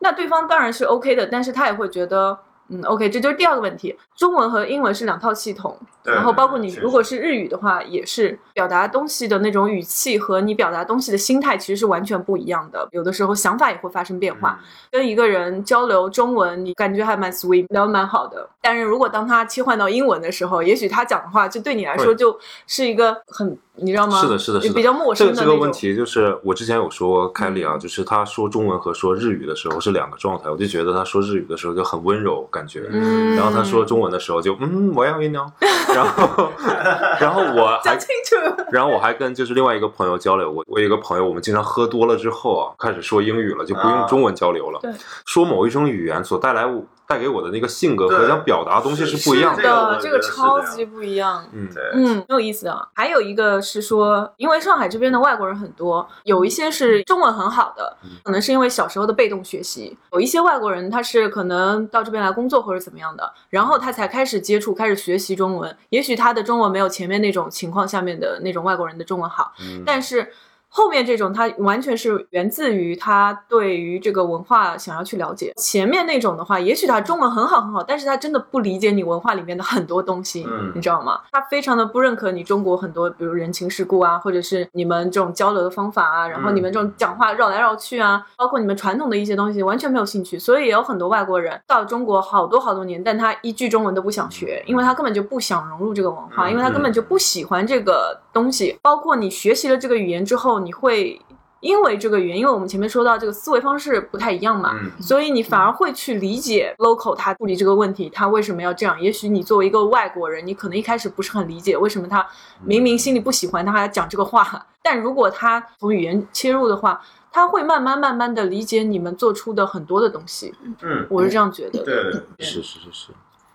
[0.00, 2.36] 那对方当然是 OK 的，但是他也会觉得，
[2.68, 3.96] 嗯，OK，这就是第二个问题。
[4.16, 12.88] 中文和英文是两套系统，对然后包括你如果是日语的话，也是表达东西的那种语气和你表达东西的心态其实是完全不一样的。
[12.92, 14.58] 有的时候想法也会发生变化。
[14.90, 18.48] 跟一个人交流中文，你感觉还蛮 sweet，聊得蛮好的。
[18.60, 24.20] 但是如果当他切换到英文的时候，也许他讲的话就对你来说就是一个很，你知道吗？
[24.20, 25.32] 是的，是的，是的，比较陌生的。
[25.32, 35.44] 这个这个问题就是我之前有说过凯莉啊，嗯就是他说中文和说日语的时候是两个状态，我就觉得他说日语的时候就很温柔感觉，嗯，然后他说中文的时候就嗯我要晕呢，
[35.94, 36.52] 然后
[37.20, 38.62] 然后我还讲清楚。
[38.70, 44.78] 然后我还跟就是另外一个朋友交流我，我有一个朋友，我们经常喝多了之后啊，开始说英语了，就不用中文交流了。
[44.80, 44.90] 对，
[45.26, 49.62] 说某一种语言所带来我带给我的那个性格和想表达的东西是不一样的。
[49.62, 51.44] 是这个我的，这个超级不一样。
[51.52, 52.88] 嗯，对，嗯，很有意思啊。
[52.94, 65.76] 还有一个是说，因为上海这边的外国人很多，有一些是中文很好的，可能是因为小时候的被动学习；有一些外国人他是可能到这边来工作或者怎么样的，然后他才开始接触、开始学习中文。
[65.90, 70.32] 也许他的中文没有前面那种情况下面的那种外国人的中文好，嗯但是
[70.74, 75.52] 后面这种，它完全是源自于他对于这个文化想要去了解。
[75.58, 81.20] 前面那种的话，也许他中文很好很好，但是他真的不理解你文化里面的很多东西，嗯你知道吗？
[81.30, 90.38] 他非常的不认可你中国很多，比如人情世故啊，或者是你们这种交流的方法啊，然后嗯你们这种讲话绕来绕去啊，包括你们传统的一些东西，完全没有兴趣。
[90.38, 98.78] 所以也有很多外国人到中国好多好多年，但他一句中文都不想学，因为他根本就不想融入这个文化，嗯因为他根本就不喜欢这个东西。
[98.82, 101.20] 包括你学习了这个语言之后，你会
[101.60, 109.00] 因为这个语言，因为我们前面说到这个思维方式不太一样嘛，嗯所以你反而会去理解 local 他处理这个问题，他为什么要这样。
[109.00, 112.26] 也许你作为一个外国人，你可能一开始不是很理解为什么他
[112.64, 114.66] 明明心里不喜欢，他还要讲这个话。
[114.82, 120.52] 但如果他从语言切入的话，他会慢慢慢慢的理解你们做出的很多的东西。
[120.80, 121.84] 嗯，我是这样觉得的。
[121.84, 123.12] 对对对，是是是是。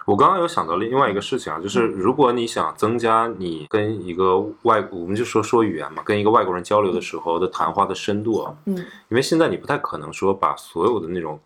[0.08, 8.78] 我刚刚有想到另外一个事情啊，就是如果你想增加你跟一个外，我们就说说语言嘛，跟一个外国人交流的时候的谈话的深度啊，嗯，
[9.10, 11.38] 因为现在你不太可能说把所有的那种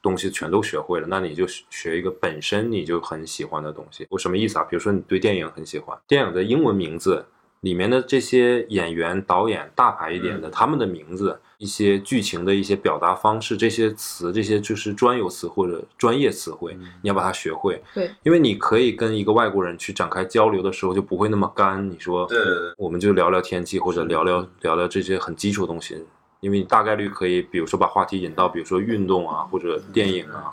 [0.00, 4.06] 东西全都学会了，那你就学一个本身你就很喜欢的东西。
[4.08, 4.64] 我什么意思啊？
[4.64, 7.26] 比如说你对电影很喜欢，电影的英文名字
[7.60, 17.82] 里面的这些演员、导演，大牌一点的，他们的名字、一些剧情的一些表达方式，这些词，这些就是专有词或者专业词汇，你要把它学会。
[17.94, 21.90] 对，因为你可以跟一个外国人去展开交流的时候，就不会那么干。
[21.90, 26.04] 你说，对对对我们就聊聊天气，或者聊聊聊聊这些很基础的东西，
[26.40, 30.52] 因为你大概率可以，比如说把话题引到，比如说运动啊，或者电影啊，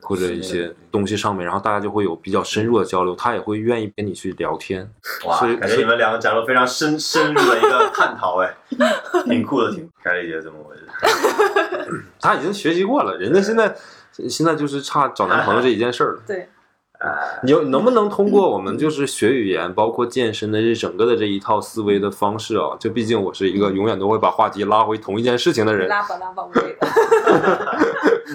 [0.00, 4.88] 或者一些东西上面，然后大家就会有比较深入的交流，他也会愿意跟你去聊天。
[5.26, 8.54] 哇，所以感觉你们两个讲了非常深深入的一个探讨，哎，
[9.26, 10.82] 挺酷的，挺凯丽姐怎么回事。
[12.20, 13.76] 他已经学习过了，人家现在
[14.28, 16.22] 现在就是差找男朋友这一件事儿了。
[16.26, 16.48] 对，
[16.98, 22.76] 哎，你能不能通过我们就是学语言，包括健身的这整个的这一套思维的方式啊？
[22.80, 26.76] 就毕竟我是一个永远都会把话题拉回同一件事情的人，拉吧拉吧，我这个。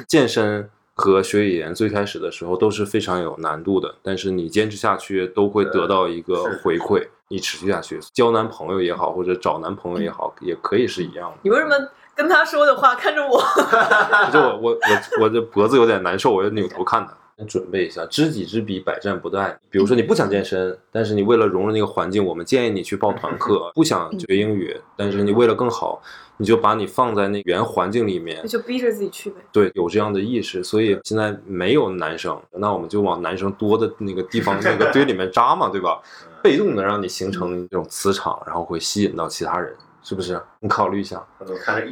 [0.08, 7.08] 健身和学语言最开始的时候都是非常有难度的，但是你坚持下去都会得到一个回馈。
[7.30, 11.38] 你持续下去，交男朋友也好，或者找男朋友也好，也可以是一样的。
[11.42, 11.74] 你为什么
[12.14, 13.42] 跟他说的话看着我？
[14.32, 14.78] 就我我
[15.20, 17.14] 我我这脖子有点难受，我就扭头看他。
[17.48, 19.56] 准备一下，知己知彼，百战不殆。
[19.70, 23.72] 比如说你不想健身，但是你为了融入那个环境，我们建议你去报团课。
[23.74, 26.02] 不想学英语，但是你为了更好，
[26.38, 28.48] 你就把你放在那原环境里面那。
[28.48, 29.38] 就逼着自己去呗。
[29.52, 36.02] 对，有这样的意识，所以现在没有男生，那我们就往男生多的那个地方那个堆里面扎嘛，对吧？
[36.44, 40.42] 被动的让你形成这种磁场，然后会吸引到其他人，是不是？
[40.60, 41.24] 你考虑一下。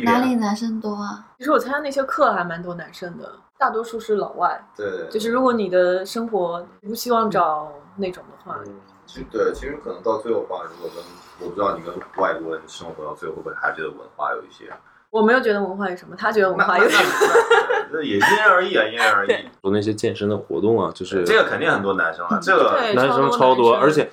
[0.04, 1.28] 哪里，男生多啊？
[1.38, 4.60] 其实我参加那些课还蛮多男生的，大多数是老外。
[4.76, 8.74] 对对，就是如果你的生活不希望找那种的话，嗯，
[9.06, 11.04] 其实对，其实可能到最后的话，如果跟
[11.42, 14.72] 我不知道你跟外国人生活到最后会不会还觉得文化有一些
[15.12, 18.04] 我没有觉得文化有什么，他觉得文化有什么。
[18.04, 19.32] 也因人而异啊，因人而异。
[19.62, 24.10] 说那些健身的活动啊，就是这个肯定很多男生啊，这个男生超多，而且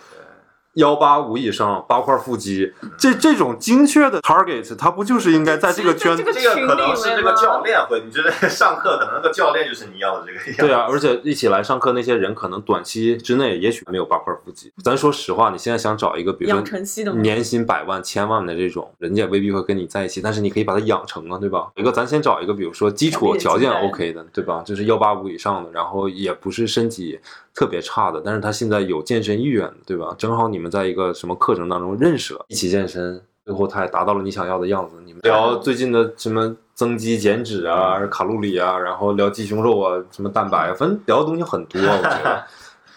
[0.77, 10.63] 幺八五以上八块腹肌，这这种精确的 target，它不就是应该在这个圈这个这个可能是这个教练会，你觉得 上课可能那个教练就是你要的这个样子。
[10.67, 14.71] 对啊，而且一起来上课那些人，可能短期之内也许没有八块腹肌。
[14.85, 21.69] 咱说实话，你现在想找一个，比如说年薪百万、千万的这种，人家未必会跟你在一起，但是你可以把它养成啊，对吧？
[21.77, 24.63] 一个咱先找一个，比如说基础条件 OK 的，对吧？
[24.67, 27.19] 就是幺八五以上的，然后也不是身体
[27.57, 30.15] 特别差的，但是他现在有健身意愿，对吧？
[30.19, 35.01] 正好你们在一个什么课程当中认识了，一起健身，最后他也达到了你想要的样子。
[35.05, 42.45] 你们聊最近的什么增肌减脂啊、卡路里啊，然后聊鸡胸肉啊、什么蛋白啊，反正聊的东西很多，我觉得。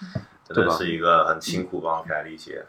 [0.51, 2.65] 真的是一个很辛苦帮凯理解。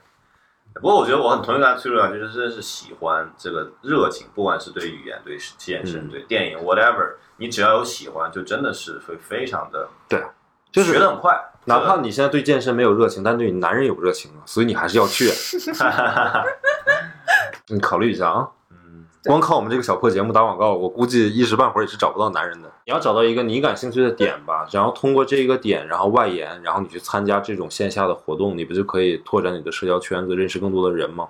[0.74, 10.22] 不过我觉得我很同意他崔路阳，就是真的是喜欢这个热情，不管是对语言、对健身、嗯对电影，whatever，你只要有喜欢，就真的是会非常的对，
[10.70, 15.30] 就是学的很快，哪怕你现在对健身没有热情，但对你男人有热情啊，所以你还是要去。
[17.68, 18.48] 你考虑一下啊。
[18.70, 22.71] 嗯，光靠我们这个小破节目打广告，我估计一时半会儿也是找不到男人的。
[22.87, 31.29] 你要找到一个你感兴趣的点吧，然后通过这个点，然后外延，然后你去参加这种线下的活动，你不就可以拓展你的社交圈子，认识更多的人吗？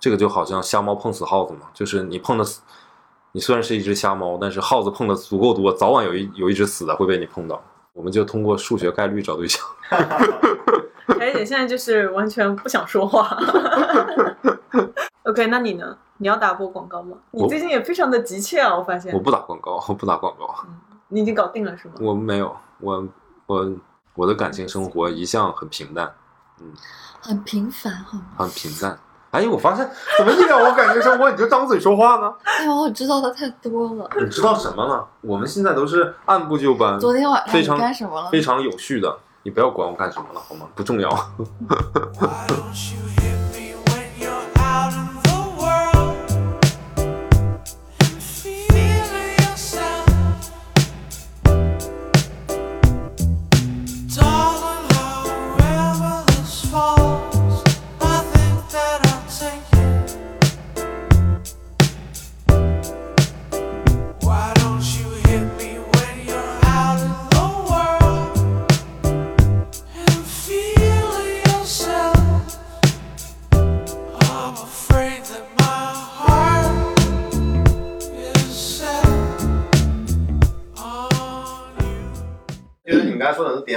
[0.00, 2.60] 这个就好像瞎猫碰死耗子嘛，就是你碰的死，
[3.32, 7.62] 你虽然是一只瞎猫，但是耗子碰的足够多，早晚有一有一只死的会被你碰到。
[7.94, 9.64] 我们就通过数学概率找对象。
[11.18, 13.38] 凯姐现在就是完全不想说话。
[15.22, 15.96] OK，那你呢？
[16.18, 17.16] 你要打波广告吗？
[17.30, 19.18] 你最近也非常的急切啊，我发现我。
[19.18, 20.54] 不打广告，我不打广告。
[21.08, 21.94] 你已经搞定了是吗？
[22.00, 23.06] 我没有，我
[23.46, 23.72] 我
[24.14, 26.12] 我的感情生活一向很平淡，
[26.60, 26.72] 嗯
[27.20, 28.24] 很平凡，好吗？
[28.38, 28.98] 很平淡。
[29.34, 29.84] 哎，我发现
[30.16, 32.32] 怎么一聊我感情生活你就张嘴说话呢？
[32.44, 34.08] 哎呦，我知道的太多了。
[34.20, 35.04] 你知道什么了？
[35.22, 38.30] 我们现在都是按部就班，昨天晚上非常干什么了？
[38.30, 39.18] 非常有序的。
[39.42, 40.66] 你不要管我干什么了，好吗？
[40.76, 41.10] 不重要。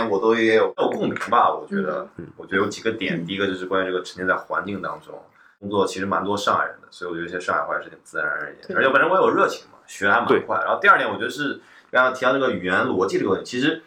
[0.08, 1.54] 点，我都也有有共鸣吧？
[1.54, 3.26] 我觉得，嗯我觉得有几个点。
[3.26, 5.14] 第一个就是关于这个沉浸在环境当中，
[5.60, 8.78] 工作其实蛮多上海人的，所以我觉得一些上海话也是挺自然而然一点。
[8.78, 10.58] 而且本身我有热情嘛，学得还蛮快。
[10.64, 11.60] 然后第二点，我觉得是
[11.92, 13.82] 刚刚提到这个语言逻辑这个问题，其实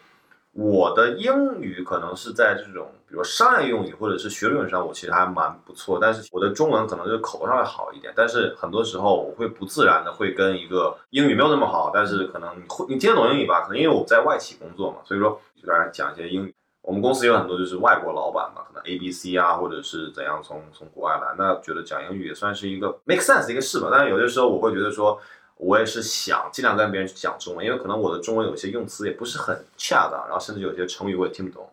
[0.53, 5.97] 我的英语可能是在这种比如商业用语或者是学论上，我其实还蛮不错。
[6.01, 13.61] 但是我的中文可能就是口头上会好一点，但是很多时候我会不自然的会跟一个英语没有那么好，但是可能你会你听得懂英语吧？
[13.61, 16.55] 可能因为我在外企工作嘛，所以说就在那儿讲一些英语。
[16.81, 23.89] 我们公司有很多就是外国老板嘛，可能 A、B、C 啊，或者是怎样从从国外来，那觉得讲英语也算是一个 make sense 的一个事吧。
[23.91, 25.21] 但是有些时候我会觉得说，
[25.57, 31.69] 我也是想尽量跟别人去讲中文，因为可能我的中文有些用词也不是很恰当，然后甚至有些成语我也听不懂。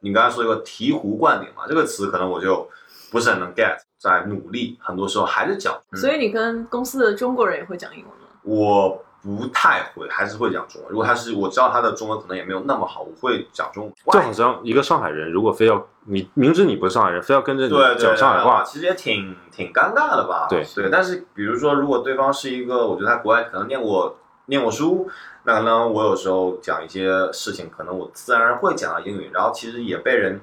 [0.00, 2.66] 你刚才说一个醍醐灌顶嘛，这个词可能我就
[3.10, 5.78] 不是很能 get，在努力，很多时候还是讲。
[5.92, 8.28] 所以你跟公司的中国人也会讲英文吗？
[8.42, 10.90] 我不太会，还是会讲中文。
[10.90, 13.92] 如果他是我知道他的中文可能也没有那么好，我会讲中文。
[14.12, 20.46] 就好像一个上海人，如果非要你明知你不是上海人，非要跟着你讲上海话，其实也挺挺尴尬的吧？
[20.48, 24.16] 对对，但是比如说，如果对方是一个，我觉得他国外可能念过
[24.46, 25.10] 念过书，
[25.42, 30.40] 那可能我有时候讲一些事情，可能我自然而然会讲到英语，然后其实也被人。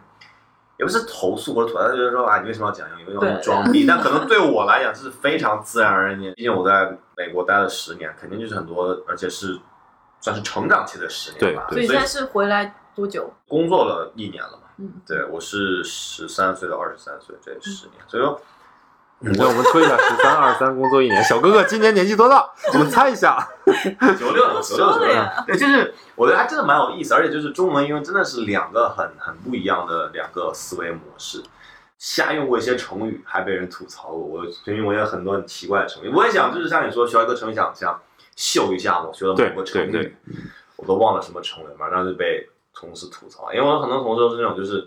[0.84, 3.07] 也不是投诉或者吐槽，就是说啊，你为什么要讲英语？
[3.07, 3.86] 为什么要装逼？
[3.88, 6.31] 但可能对我来讲，这是非常自然而然的。
[6.34, 9.57] 毕竟我在美国待了十年，肯定就是很多，而且是
[10.19, 11.67] 算是成长期的十年吧。
[11.69, 13.31] 所以现在是回来多久？
[13.47, 18.39] 工作了一年了嘛，嗯，对我是十三岁到二十三岁这十年，所以说
[19.20, 22.45] 你让我们吹一下十三二三工作一年，小哥哥今年年纪多大？
[22.74, 23.47] 我们猜一下。
[24.20, 31.41] 九六九六说九六了呀，对，就是我觉得还真的蛮有意思，而且就是中文英文真的是两个很很不一样的两个思维模式。
[31.97, 34.18] 瞎用过一些成语，还被人吐槽过。
[34.18, 37.97] 我就因为有很多很奇怪的成语，我也想就是像你说学到一个成语，想想
[38.36, 40.16] 秀一下我学了某个成语，对对对
[40.76, 43.53] 我都忘了什么成语，马上就被同事吐槽。
[43.53, 44.86] 因为我很多同事都是那种就是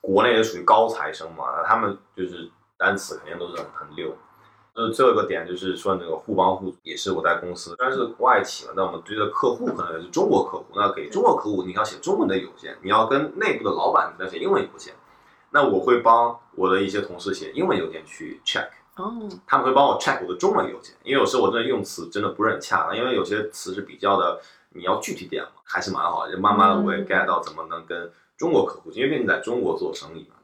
[0.00, 4.16] 国内的属于高材生嘛，他们就是单词肯定都是很很溜。
[4.74, 10.64] 就是最后一个点，就是说那个互帮互助，也是我在公司虽然是外企嘛，那我们对的客户可能也是中国客户。
[10.76, 14.94] 那给中国客户，你要写中文的邮件，你要跟内部的老板你要写英文邮件。
[15.50, 24.40] 那我会帮我的一些同事写英文邮件去 check，哦，他们会帮我 check 我的中文邮件，因为有时候我真的用词真的不是很恰当，因为有些词是比较的，
[24.74, 26.32] 你要具体点嘛，还是蛮好的。
[26.32, 30.36] 就慢慢的我也嗯 get 到怎么能跟中国客户，因为毕竟在中国做生意嘛，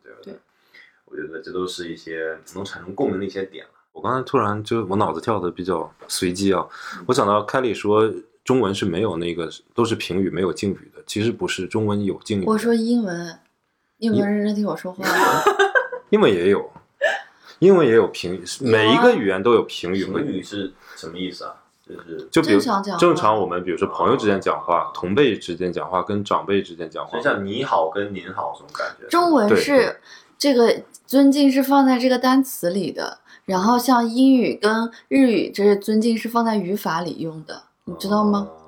[1.14, 3.70] 我觉得这都是一些能产生共鸣的一些点了。
[3.92, 6.66] 我刚才突然就我脑子跳的比较随机啊，
[7.06, 8.12] 我想到凯里说
[8.42, 12.44] 中文是没有那个都是平语没有敬语的，其实不是，中文有敬语。
[12.44, 13.38] 我说英文，
[13.98, 15.04] 英文认真听我说话。
[16.10, 16.68] 英文也有，
[17.60, 21.54] 英文也有评语，每一个语言都有评语和评语是什么意思啊？
[21.86, 29.06] 就是就比如正常讲正常我们比如说朋友之间讲话，同辈之间讲话，跟长辈之间讲话就，像你好跟您好这种感觉。
[29.08, 30.00] 中文是
[30.44, 33.16] 这个尊敬是放在这个单词里的，
[33.46, 38.46] 然后像英语跟日语，这是尊敬是放在语法里用的，你知道吗？
[38.50, 38.60] 哦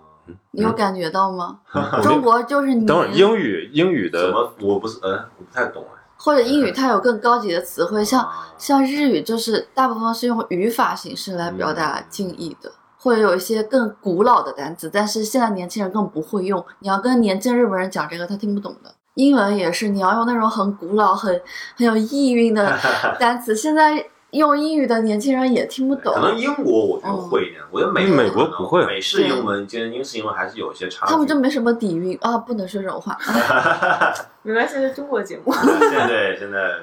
[0.52, 1.60] 你有感觉到吗？
[1.98, 4.52] 我中国就是你，等会儿英语英语的怎么？
[4.62, 6.00] 我不是，嗯，我不太懂哎。
[6.16, 16.64] 或者英语它有更高级的词汇，像啊像日语就是大部分是用语法形式来表达敬意的，或者有一些更古老的单词，但是现在年轻人更不会用。
[16.78, 18.94] 你要跟年轻日本人讲这个，他听不懂的。
[19.16, 21.40] 英文也是，你要用那种很古老、很
[21.76, 22.78] 很有意蕴的
[23.18, 26.20] 单词，现在用英语的年轻人也听不懂可。
[26.20, 31.12] 能英国我觉得会一点，我觉得美美国不会美式英文跟英式英文还是有一些差距。
[31.12, 33.16] 他们就没什么底蕴啊，不能说这种话。
[34.42, 35.50] 没关系，这是中国节目。
[35.54, 36.74] 现在现在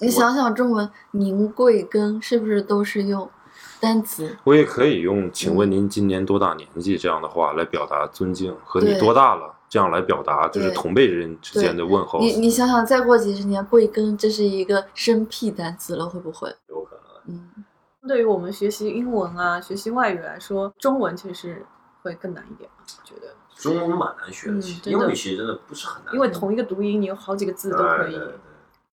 [0.00, 3.28] 你想想，中文“您贵庚”是不是都是用
[3.80, 4.36] 单词？
[4.44, 12.20] 我也可以用“请问您今年多大年纪”这样的话来表达尊敬，和你多大了这样来表达就是同辈人之间的问候。
[12.20, 16.54] 你你想想，再过几十年，贵庚这是一个生僻单词了，会不会？
[16.68, 16.94] 有可
[17.24, 17.34] 能。
[17.34, 17.64] 嗯
[18.06, 21.64] 对于我们学习英文啊、学习外语来说，中文其实
[22.02, 24.60] 会更难一点，我觉得，中文蛮难学的，嗯
[24.92, 28.26] 英语其实真的不是很难，因为同一个读音，你有好几个字都可以对对。
[28.26, 28.34] 对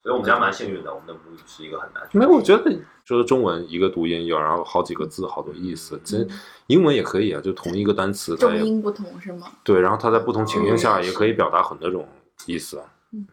[0.01, 2.01] 所以我们家蛮幸运的，我们的母语是一个很难。
[2.13, 5.99] 没有，我觉得说中文一个读音有，然后好几个字，好多意思。
[6.03, 6.25] 其实
[6.67, 9.47] 英文也可以啊，就同一个单词，重音不同是吗？
[9.63, 12.07] 对，然后它在不同情境下嗯也可以表达很多种
[12.45, 12.85] 意思啊。
[13.11, 13.27] 嗯，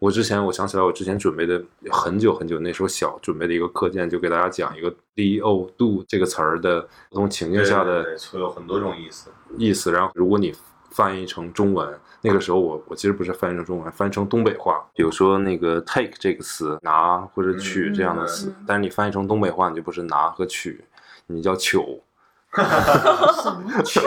[0.00, 9.30] 我之前我想起来，我之前准备的很久很久，那时候小准备的一个课件，就给大家讲一个 do do 这个词儿的不同情境下的对对对会有很多种意思。
[9.56, 9.92] 意思。
[9.92, 10.52] 然后如果你
[10.90, 14.84] 翻译成中文，那个时候我我其实不是翻译成中文，翻译成东北话。
[14.94, 20.84] 比如说那个 take 这个词，拿或者取嗯这样的词，嗯但是你翻译成东北话，你就不是拿和取，
[21.26, 22.00] 你叫糗。
[22.52, 23.82] 什么？
[23.84, 24.00] 球，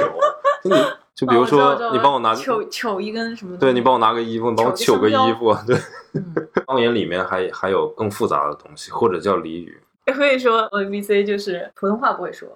[0.63, 0.75] 就 你
[1.13, 3.55] 就比如说你帮我拿糗糗一根什么？
[3.57, 5.75] 对你帮我拿个衣服，你帮我糗个衣服，对。
[6.13, 6.33] 嗯
[6.65, 12.49] 方言里面还还有更复杂的东西，或者叫俚语，可以说我 B C 就是普通话不会说，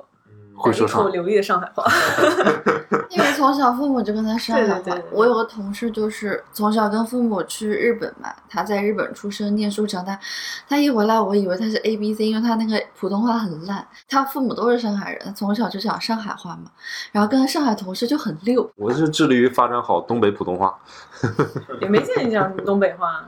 [0.56, 1.84] 会说上流利的上海话。
[3.10, 4.74] 因为从小父母就跟他上海话。
[4.80, 10.20] 对对对对我有个同事就是从小跟父母去日本嘛，他在日本出生、念书、长大。
[10.68, 13.86] 他一回来，我以为他是 A B C，因为他那个普通话很烂。
[14.10, 16.72] 他父母都是上海人，他从小就讲上海话嘛，
[17.12, 18.70] 然后跟上海同事就很溜。
[18.76, 20.78] 我是致力于发展好东北普通话，
[21.80, 23.24] 也没见你讲什么东北话。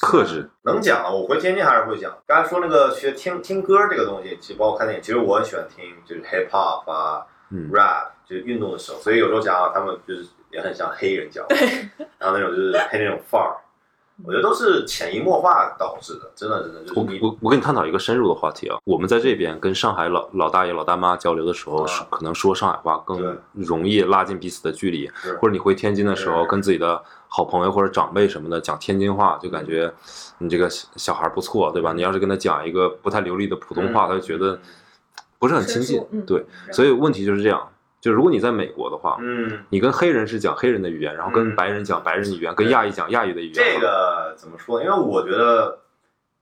[0.00, 0.48] 克制。
[0.62, 2.16] 能讲啊，我回天津还是会讲。
[2.26, 11.56] 刚才说那个学听听歌这个东西，其实包括看电影，其实我很喜欢听，就是 hip hop 啊、嗯 rap，就是运动的时候，所以有时候讲啊，他们就是也很像黑人讲话，
[12.18, 13.56] 然后那种就是黑那种范儿，
[14.24, 21.86] 我觉得都是潜移默化导致的，真的真的就是我你我我跟你探讨一个深入的话题啊，我们在这边跟上海老老大爷老大妈交流的时候，啊。
[21.86, 25.08] 是可能说上海话更容易拉近彼此的距离，
[25.40, 29.92] 或者你回天津的时候，跟自己的好朋友或者长辈什么的讲天津话，就感觉
[30.38, 31.92] 你这个小小孩不错，对吧？
[31.92, 34.58] 你要是跟他讲一个不太流利的普通话，他就觉得
[35.38, 37.68] 不是很亲近嗯，对，所以问题就是这样。
[38.00, 43.52] 就如果你在美国的话，嗯，你跟黑人是讲黑人的语言，然后跟嗯白人讲白人的语言，跟亚裔讲亚裔的语言。
[43.52, 44.80] 这个怎么说？
[44.82, 45.78] 因为我觉得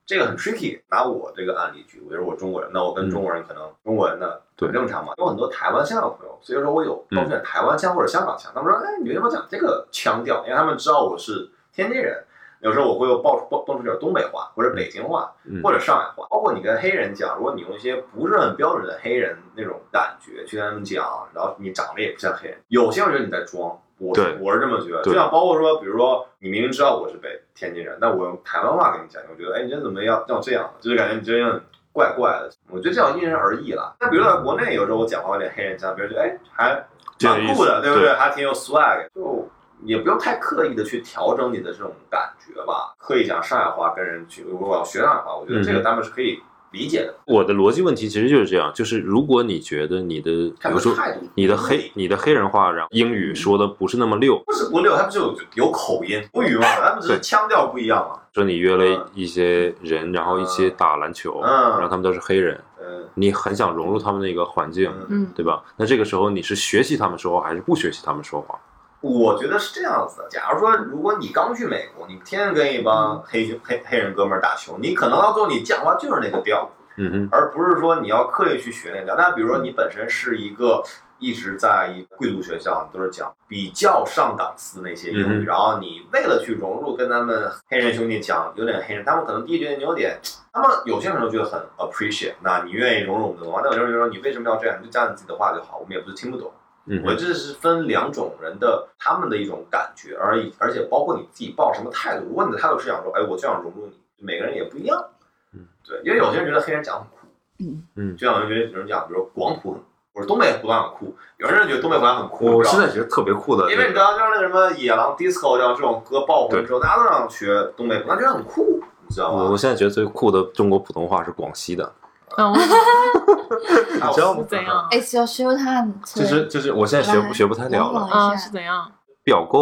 [0.05, 0.79] 这个很 tricky。
[0.89, 5.13] 拿我这个案例举，我就是我中国人，那我跟中国人可能中国人的对很正常嘛。
[5.17, 12.23] 有很多台湾、腔的朋友，所以说我有嗯抱怨台湾腔或者香港腔，他们说：“哎，你为什么讲这个腔调？”因为他们知道我是天津人。
[12.61, 16.27] 有时候我会又爆爆蹦出点东北话，或者北京话，嗯或者上海话。
[16.29, 23.77] 包括你跟黑人讲，如果你用一些不是很标准的黑人那种感觉去跟他们讲，然后你长得也不像黑人，有些人觉得你在装。
[23.99, 30.71] 我我是这么觉得，就像包括说，比如说你明明知道我是北天津人，但我用台湾话跟你讲，我觉得哎，你这怎么要要这样？
[30.79, 31.59] 就是感觉你这样
[31.91, 32.51] 怪怪的。
[32.69, 33.95] 我觉得这样因人而异了。
[33.99, 36.85] 那比如说在国内，有时候我讲话有点黑人腔，别人觉得哎还
[37.27, 39.49] 蛮酷的，对不对还挺有 swag，就
[39.83, 42.93] 也不用太刻意的去调整你的这种感觉吧。
[42.97, 46.39] 刻意讲上海话跟人去，如果我要学上海话，我觉得这个嗯他们是可以
[46.71, 47.15] 理解的。
[47.25, 58.19] 我的逻辑问题其实就是这样，就是如果你觉得你的，比如说态度你的黑你的黑人话，然后英语说的不是那么溜，不是不溜，他不就有有口音母语嘛，他们只是腔调不一样嘛。
[58.33, 65.23] 说你约了一些人，然后一起打篮球，嗯然后他们都是黑人，嗯你很想融入他们那个环境，嗯。
[65.23, 65.63] 嗯，对吧？
[65.77, 68.59] 那这个时候你是学习他们说话，还是不学习他们说话？
[69.01, 70.27] 我觉得是这样子的。
[70.29, 79.15] 假如说，如果你刚去美国，你天天跟一帮黑黑黑人哥们儿打球，你可能到最后你讲话就是那个调，嗯哼，而不是说你要刻意去学那个调。
[79.15, 80.83] 那比如说你本身是一个
[81.19, 90.19] 一直在一贵族学校，都是讲比较上档次那些英语，嗯然后你为了去融入，跟他们黑人兄弟讲有点黑人，他们可能第一觉得你有点，
[90.51, 94.77] 他们有些人就觉得很 appreciate，那你愿意融入我们的文化，但有些人就说你为什么要这样？
[94.81, 96.51] 你就讲你自己的话就好，我们也不是听不懂。
[96.89, 102.25] 嗯，我觉得这是分两种人的他们的一种感觉而已，而且包括你自己抱什么态度。
[102.27, 105.05] 如果你的态度是想说，哎，我就想融入你，每个人也不一样。
[105.53, 107.27] 嗯，对，因为有些人觉得黑人讲很酷，
[107.59, 109.81] 嗯嗯就像有人有人讲，比如说广普很，
[110.13, 119.57] 或者东北普段很酷，有人觉得东北普段很酷，我现在觉得特别酷的，因为你知道，就是那个什么野狼 disco 这样这种歌爆红之后，大家都想学东北普段，觉得很酷，你知道吗我我？
[119.57, 121.93] 现在觉得最酷的中国普通话是广西的，
[122.39, 128.01] 嗯，你知道吗是怎样？It's your show time，就是就是我现在学不学不太了了。
[128.01, 128.91] 啊，模仿一下是怎样？
[129.23, 129.57] 表哥，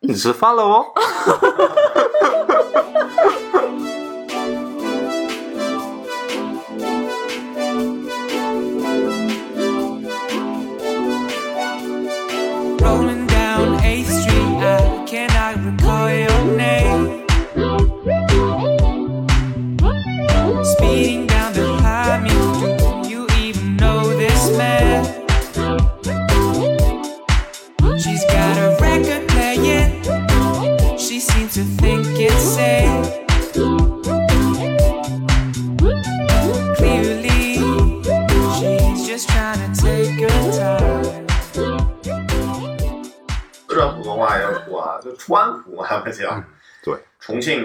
[0.00, 0.84] 你吃饭了哦
[12.78, 13.21] ？Rolling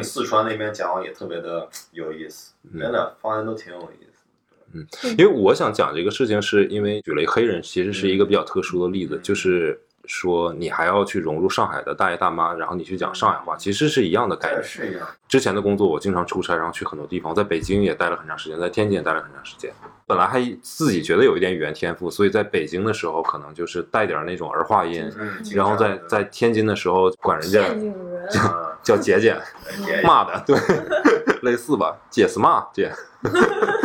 [0.07, 2.79] 四川那边讲也特别的有意思，嗯。
[2.79, 4.23] 真的方言都挺有意思。
[4.73, 4.85] 嗯
[5.17, 14.63] 因为我想讲这个事情，是因为举了黑人，其实是一个比较特殊的例子，就是说你还要去融入上海的大爷大妈，然后你去讲上海话，其实是一样的概念。
[14.63, 15.07] 是一样。
[15.27, 19.71] 之前的工作我经常出差，然后去很多地方，在北京也待了很长时间，在天津也待了很长时间。
[20.05, 29.35] 本来还自己觉得有一点语言天赋，所以在北京的时候可能就是带点那种儿化音，嗯，然后在在天津的时候管人家天津人，啊叫姐姐
[30.05, 30.57] 骂的，对，
[31.43, 32.89] 类似吧，姐是骂姐。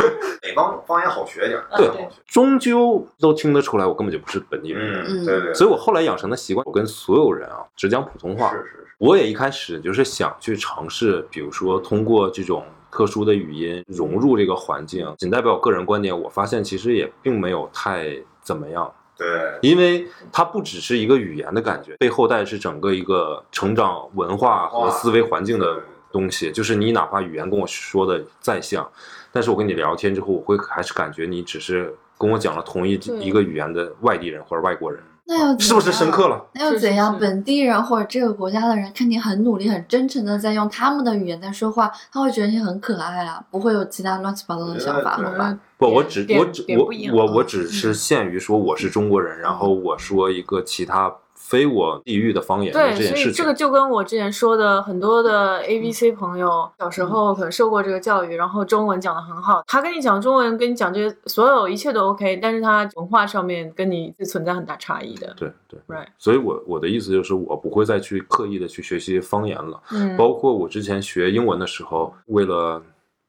[0.53, 2.09] 北方方言好学一点儿，对好学。
[2.27, 5.05] 终究都听得出来，我根本就不是本地人。
[5.09, 8.51] 嗯，对对，所以我后来养成的习惯，我跟所有人啊只讲普通话。
[8.51, 16.19] 是是是，我也一开始就是想去尝试，比如说通过这种特殊的语音融入这个环境，仅代表我个人观点。
[16.19, 19.27] 我发现其实也并没有太怎么样，对，
[19.63, 25.81] 因为它不只是一个语言的感觉，背后带是整个一个成长文化和思维环境的
[26.13, 26.53] 东西。
[26.53, 28.87] 就是你哪怕语言跟我说的再像，
[29.33, 36.45] 但是我跟你聊天之后，我会还是感觉你只是跟我讲了同一一个语言的外地人或者外国人，那又是不是深刻了？
[36.55, 37.17] 那又怎样？
[37.19, 45.59] 本地人或者这个国家的人看你很努力、很真诚的在用他们的语言在说话，他会觉得你很可爱啊，不会有其他乱七八糟的想法好吧？
[45.79, 51.13] 不，我只我只我我我嗯只是限于说我是中国人，然后我说一个其他
[51.53, 53.53] 非我地域的方言的对，这件事情所以这个。
[53.53, 65.35] 就跟我之前说的，很多的 A B C 朋友小时候可能受过这个教育，然后中文讲的很好，他跟你讲中文，跟你讲这些所有一切都 OK，但是他文化上面跟你是存在很大差异的。
[65.37, 69.81] 对对 Right 所以我我的意思就是，我不会再去刻意的去学习方言了。
[69.93, 72.83] 嗯，包括我之前学英文的时候，为了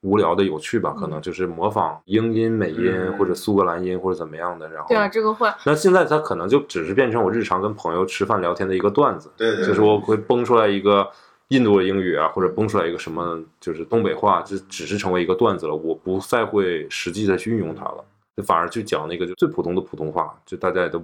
[0.04, 4.70] 无聊的有趣吧，嗯可能就是模仿英音、美音嗯或者苏格兰音或者怎么样的。
[4.70, 5.50] 然后，对啊，这个会。
[5.66, 9.32] 那现在它可能就只是变成我日常跟朋友吃饭聊天的一个段子。
[9.36, 11.10] 对对，就是我会蹦出来一个
[11.48, 18.04] 印度的英语啊，或者蹦出来一个什么就是东北话，就只是成为一个段子了，我不再会实际的去运用它了，
[18.36, 21.00] 就反而去讲那个就最普通的普通话，就大家也都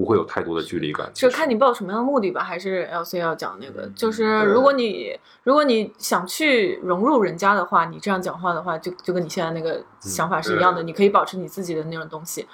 [0.00, 1.10] 不不会有太多的距离感。
[1.12, 12.46] 就看你抱什么样的目的吧，还是 L C 要讲那个，就是如果你如果你想去融入人家的话，你这样讲话的话，就就跟你现在那个想法是一样的，对你可以保持你自己的那种东西。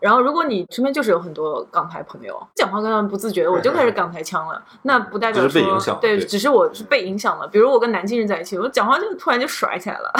[0.00, 7.46] 然后，如果你身边就是有很多港台朋友，讲话跟他们不自觉的，我就开始港台腔了，那不代表只是被说影响对，对只是我是被影响了。
[7.46, 10.12] 比如我跟南京人在一起，我讲话就突然就甩起来了，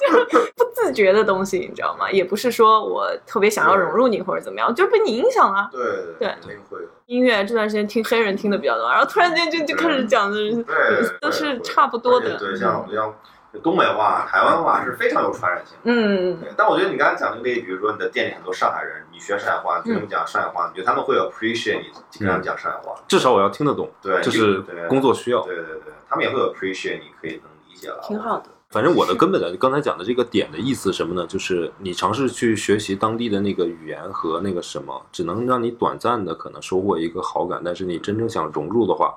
[0.00, 0.08] 就
[0.56, 2.10] 不自觉的东西，你知道吗？
[2.10, 5.68] 也不是说我特别想要融入你或者怎么样，就是被你影响了。
[5.70, 6.78] 对对对肯定会。
[7.06, 12.36] 音乐这段时间听黑人听的比较多，然后突然间就就开始讲的，对，都是差不多的。
[12.38, 13.14] 对，像像
[13.62, 16.32] 东北话、台湾话是非常有传染性嗯。
[16.32, 22.94] 嗯，对，但我觉得你刚才讲那个例子，比如说你的店里很多上海人，你学上海话，你跟他们讲上海话，你觉得他们会 appreciate 你跟他们讲上海话？
[23.08, 25.42] 至少我要听得懂，对，就是对工作需要。
[25.42, 28.50] 对对对，他们也会 appreciate 你可以能理解了，挺好的。
[28.70, 31.26] 反正我的根本的刚才讲的这个点的意思什么呢？
[31.26, 39.16] 就是你尝试去学习当地的那个语言和那个什么，只能让你短暂的可能收获一个好感，但是你真正想融入的话，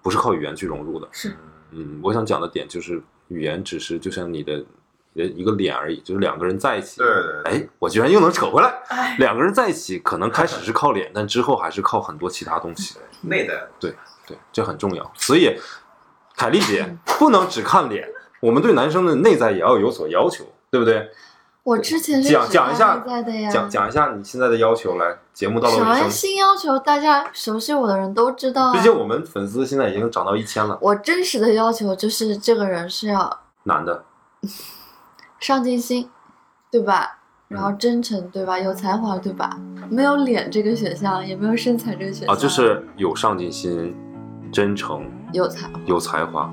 [0.00, 1.06] 不是靠语言去融入的。
[1.12, 1.36] 是
[1.72, 4.64] 嗯，我想讲的点就是语言只是就像你的
[5.12, 6.98] 一个脸而已，就是两个人在一起。
[6.98, 8.68] 对对对，哎，我居然又能扯回来。
[8.88, 12.96] 哎，两个人在一起，可能开始是靠脸，但之后还是靠很多其他东西。
[13.20, 13.94] 内在对，
[14.50, 15.12] 这很重要。
[15.14, 15.54] 所以，
[16.34, 18.08] 凯丽姐不能只看脸，
[18.46, 21.10] 我们对男生的内在也要有所要求，对不对？
[21.64, 23.04] 我之前是讲讲一下。
[23.50, 25.16] 讲讲一下你现在的要求来。
[25.34, 26.78] 节目到了什么，新要求？
[26.78, 28.72] 大家熟悉我的人都知道啊。
[28.72, 34.04] 毕竟我们粉丝现在已经涨到一千了，我真实的要求就是这个人是要男的，
[35.40, 36.08] 上进心，
[36.70, 37.18] 对吧？
[37.48, 38.58] 然后真诚，对吧？
[38.58, 39.58] 有才华，对吧？
[39.90, 42.34] 没有脸这个选项，也没有身材这个选项。
[42.34, 43.94] 啊，就是有上进心、
[44.52, 46.50] 真诚、有才华，有才华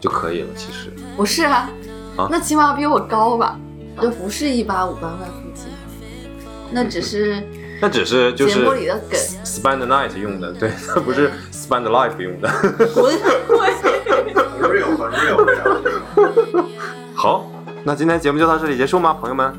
[0.00, 0.48] 就可以了。
[0.56, 1.70] 其实，不是啊？
[2.16, 3.56] 啊那起码比我高吧？
[4.00, 5.66] 就不是一八五八块腹肌，
[6.70, 7.42] 那只是
[7.80, 9.20] 那只是就节是目里的梗。
[9.44, 12.50] spend the night 用的，对，它不是 spend the life 用的。
[17.14, 17.46] 好，
[17.84, 19.54] 那今天节目就到这里结束吗，朋友们？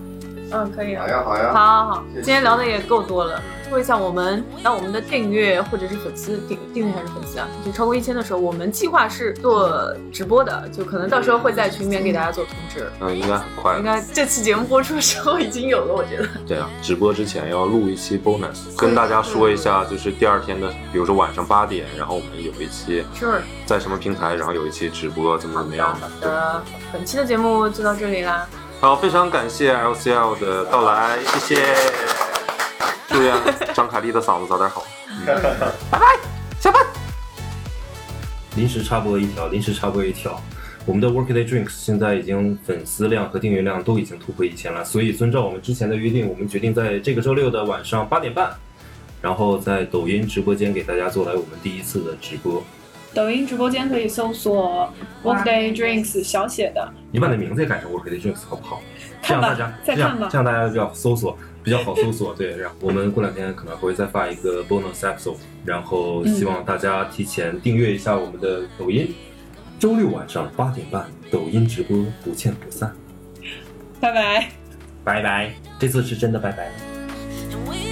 [0.52, 1.10] 嗯，可以啊好。
[1.10, 3.39] 呀好呀，好好好，今天聊的也够多了。
[3.72, 12.91] 说一下我们，当我们的订阅或者是粉丝订订阅还是粉丝啊，就超过一千的时候，我们计划是做直播的，就可能到时候会在群里面给大家做通知。
[12.99, 13.84] 嗯，应该很快应。
[13.86, 16.28] 该这期节目播出的时候已经有了，我觉得。
[16.45, 26.61] 对啊，直播之前要录一期 bonus，跟大家说一下，就是第二天的，比如说晚上八点，然后我们有一期是，在什么平台，然后有一期直播，怎么怎么样好的，
[26.91, 28.45] 本期的节目就到这里啦。
[28.82, 32.20] 好，非常感谢 LCL 的到来，谢谢。
[33.22, 33.36] 祝愿
[33.76, 34.84] 张凯丽的嗓子早点好。
[35.91, 35.99] 拜拜，
[36.59, 36.84] 下班。
[38.55, 40.41] 临时插播一条，临时插播一条，
[40.88, 48.49] 我们的 Workday Drinks 现在已经粉丝量和订阅量都已经突破一千了，所以遵照我们之前的约定，我们决定在这个周六的晚上八点半，
[49.22, 52.63] 然后在抖音直播间给大家做来我们第一次的直播。
[53.13, 54.91] 抖音直播间可以搜索
[55.24, 58.82] Workday Drinks 小写的，你把你名字也改成 Workday Drinks 好不好？
[59.22, 62.34] 这看吧样大家这样再看吧这样大家就要搜索比较好搜索。
[62.34, 69.14] 对，然后我们过两天可能还会再发一个 bonus episode，然后希望大家提前订阅一下我们的抖音。
[69.80, 72.95] 周六晚上八点半，抖音直播不见不散。
[73.99, 74.49] 拜拜。
[75.03, 77.91] 拜拜，这次是真的拜拜了。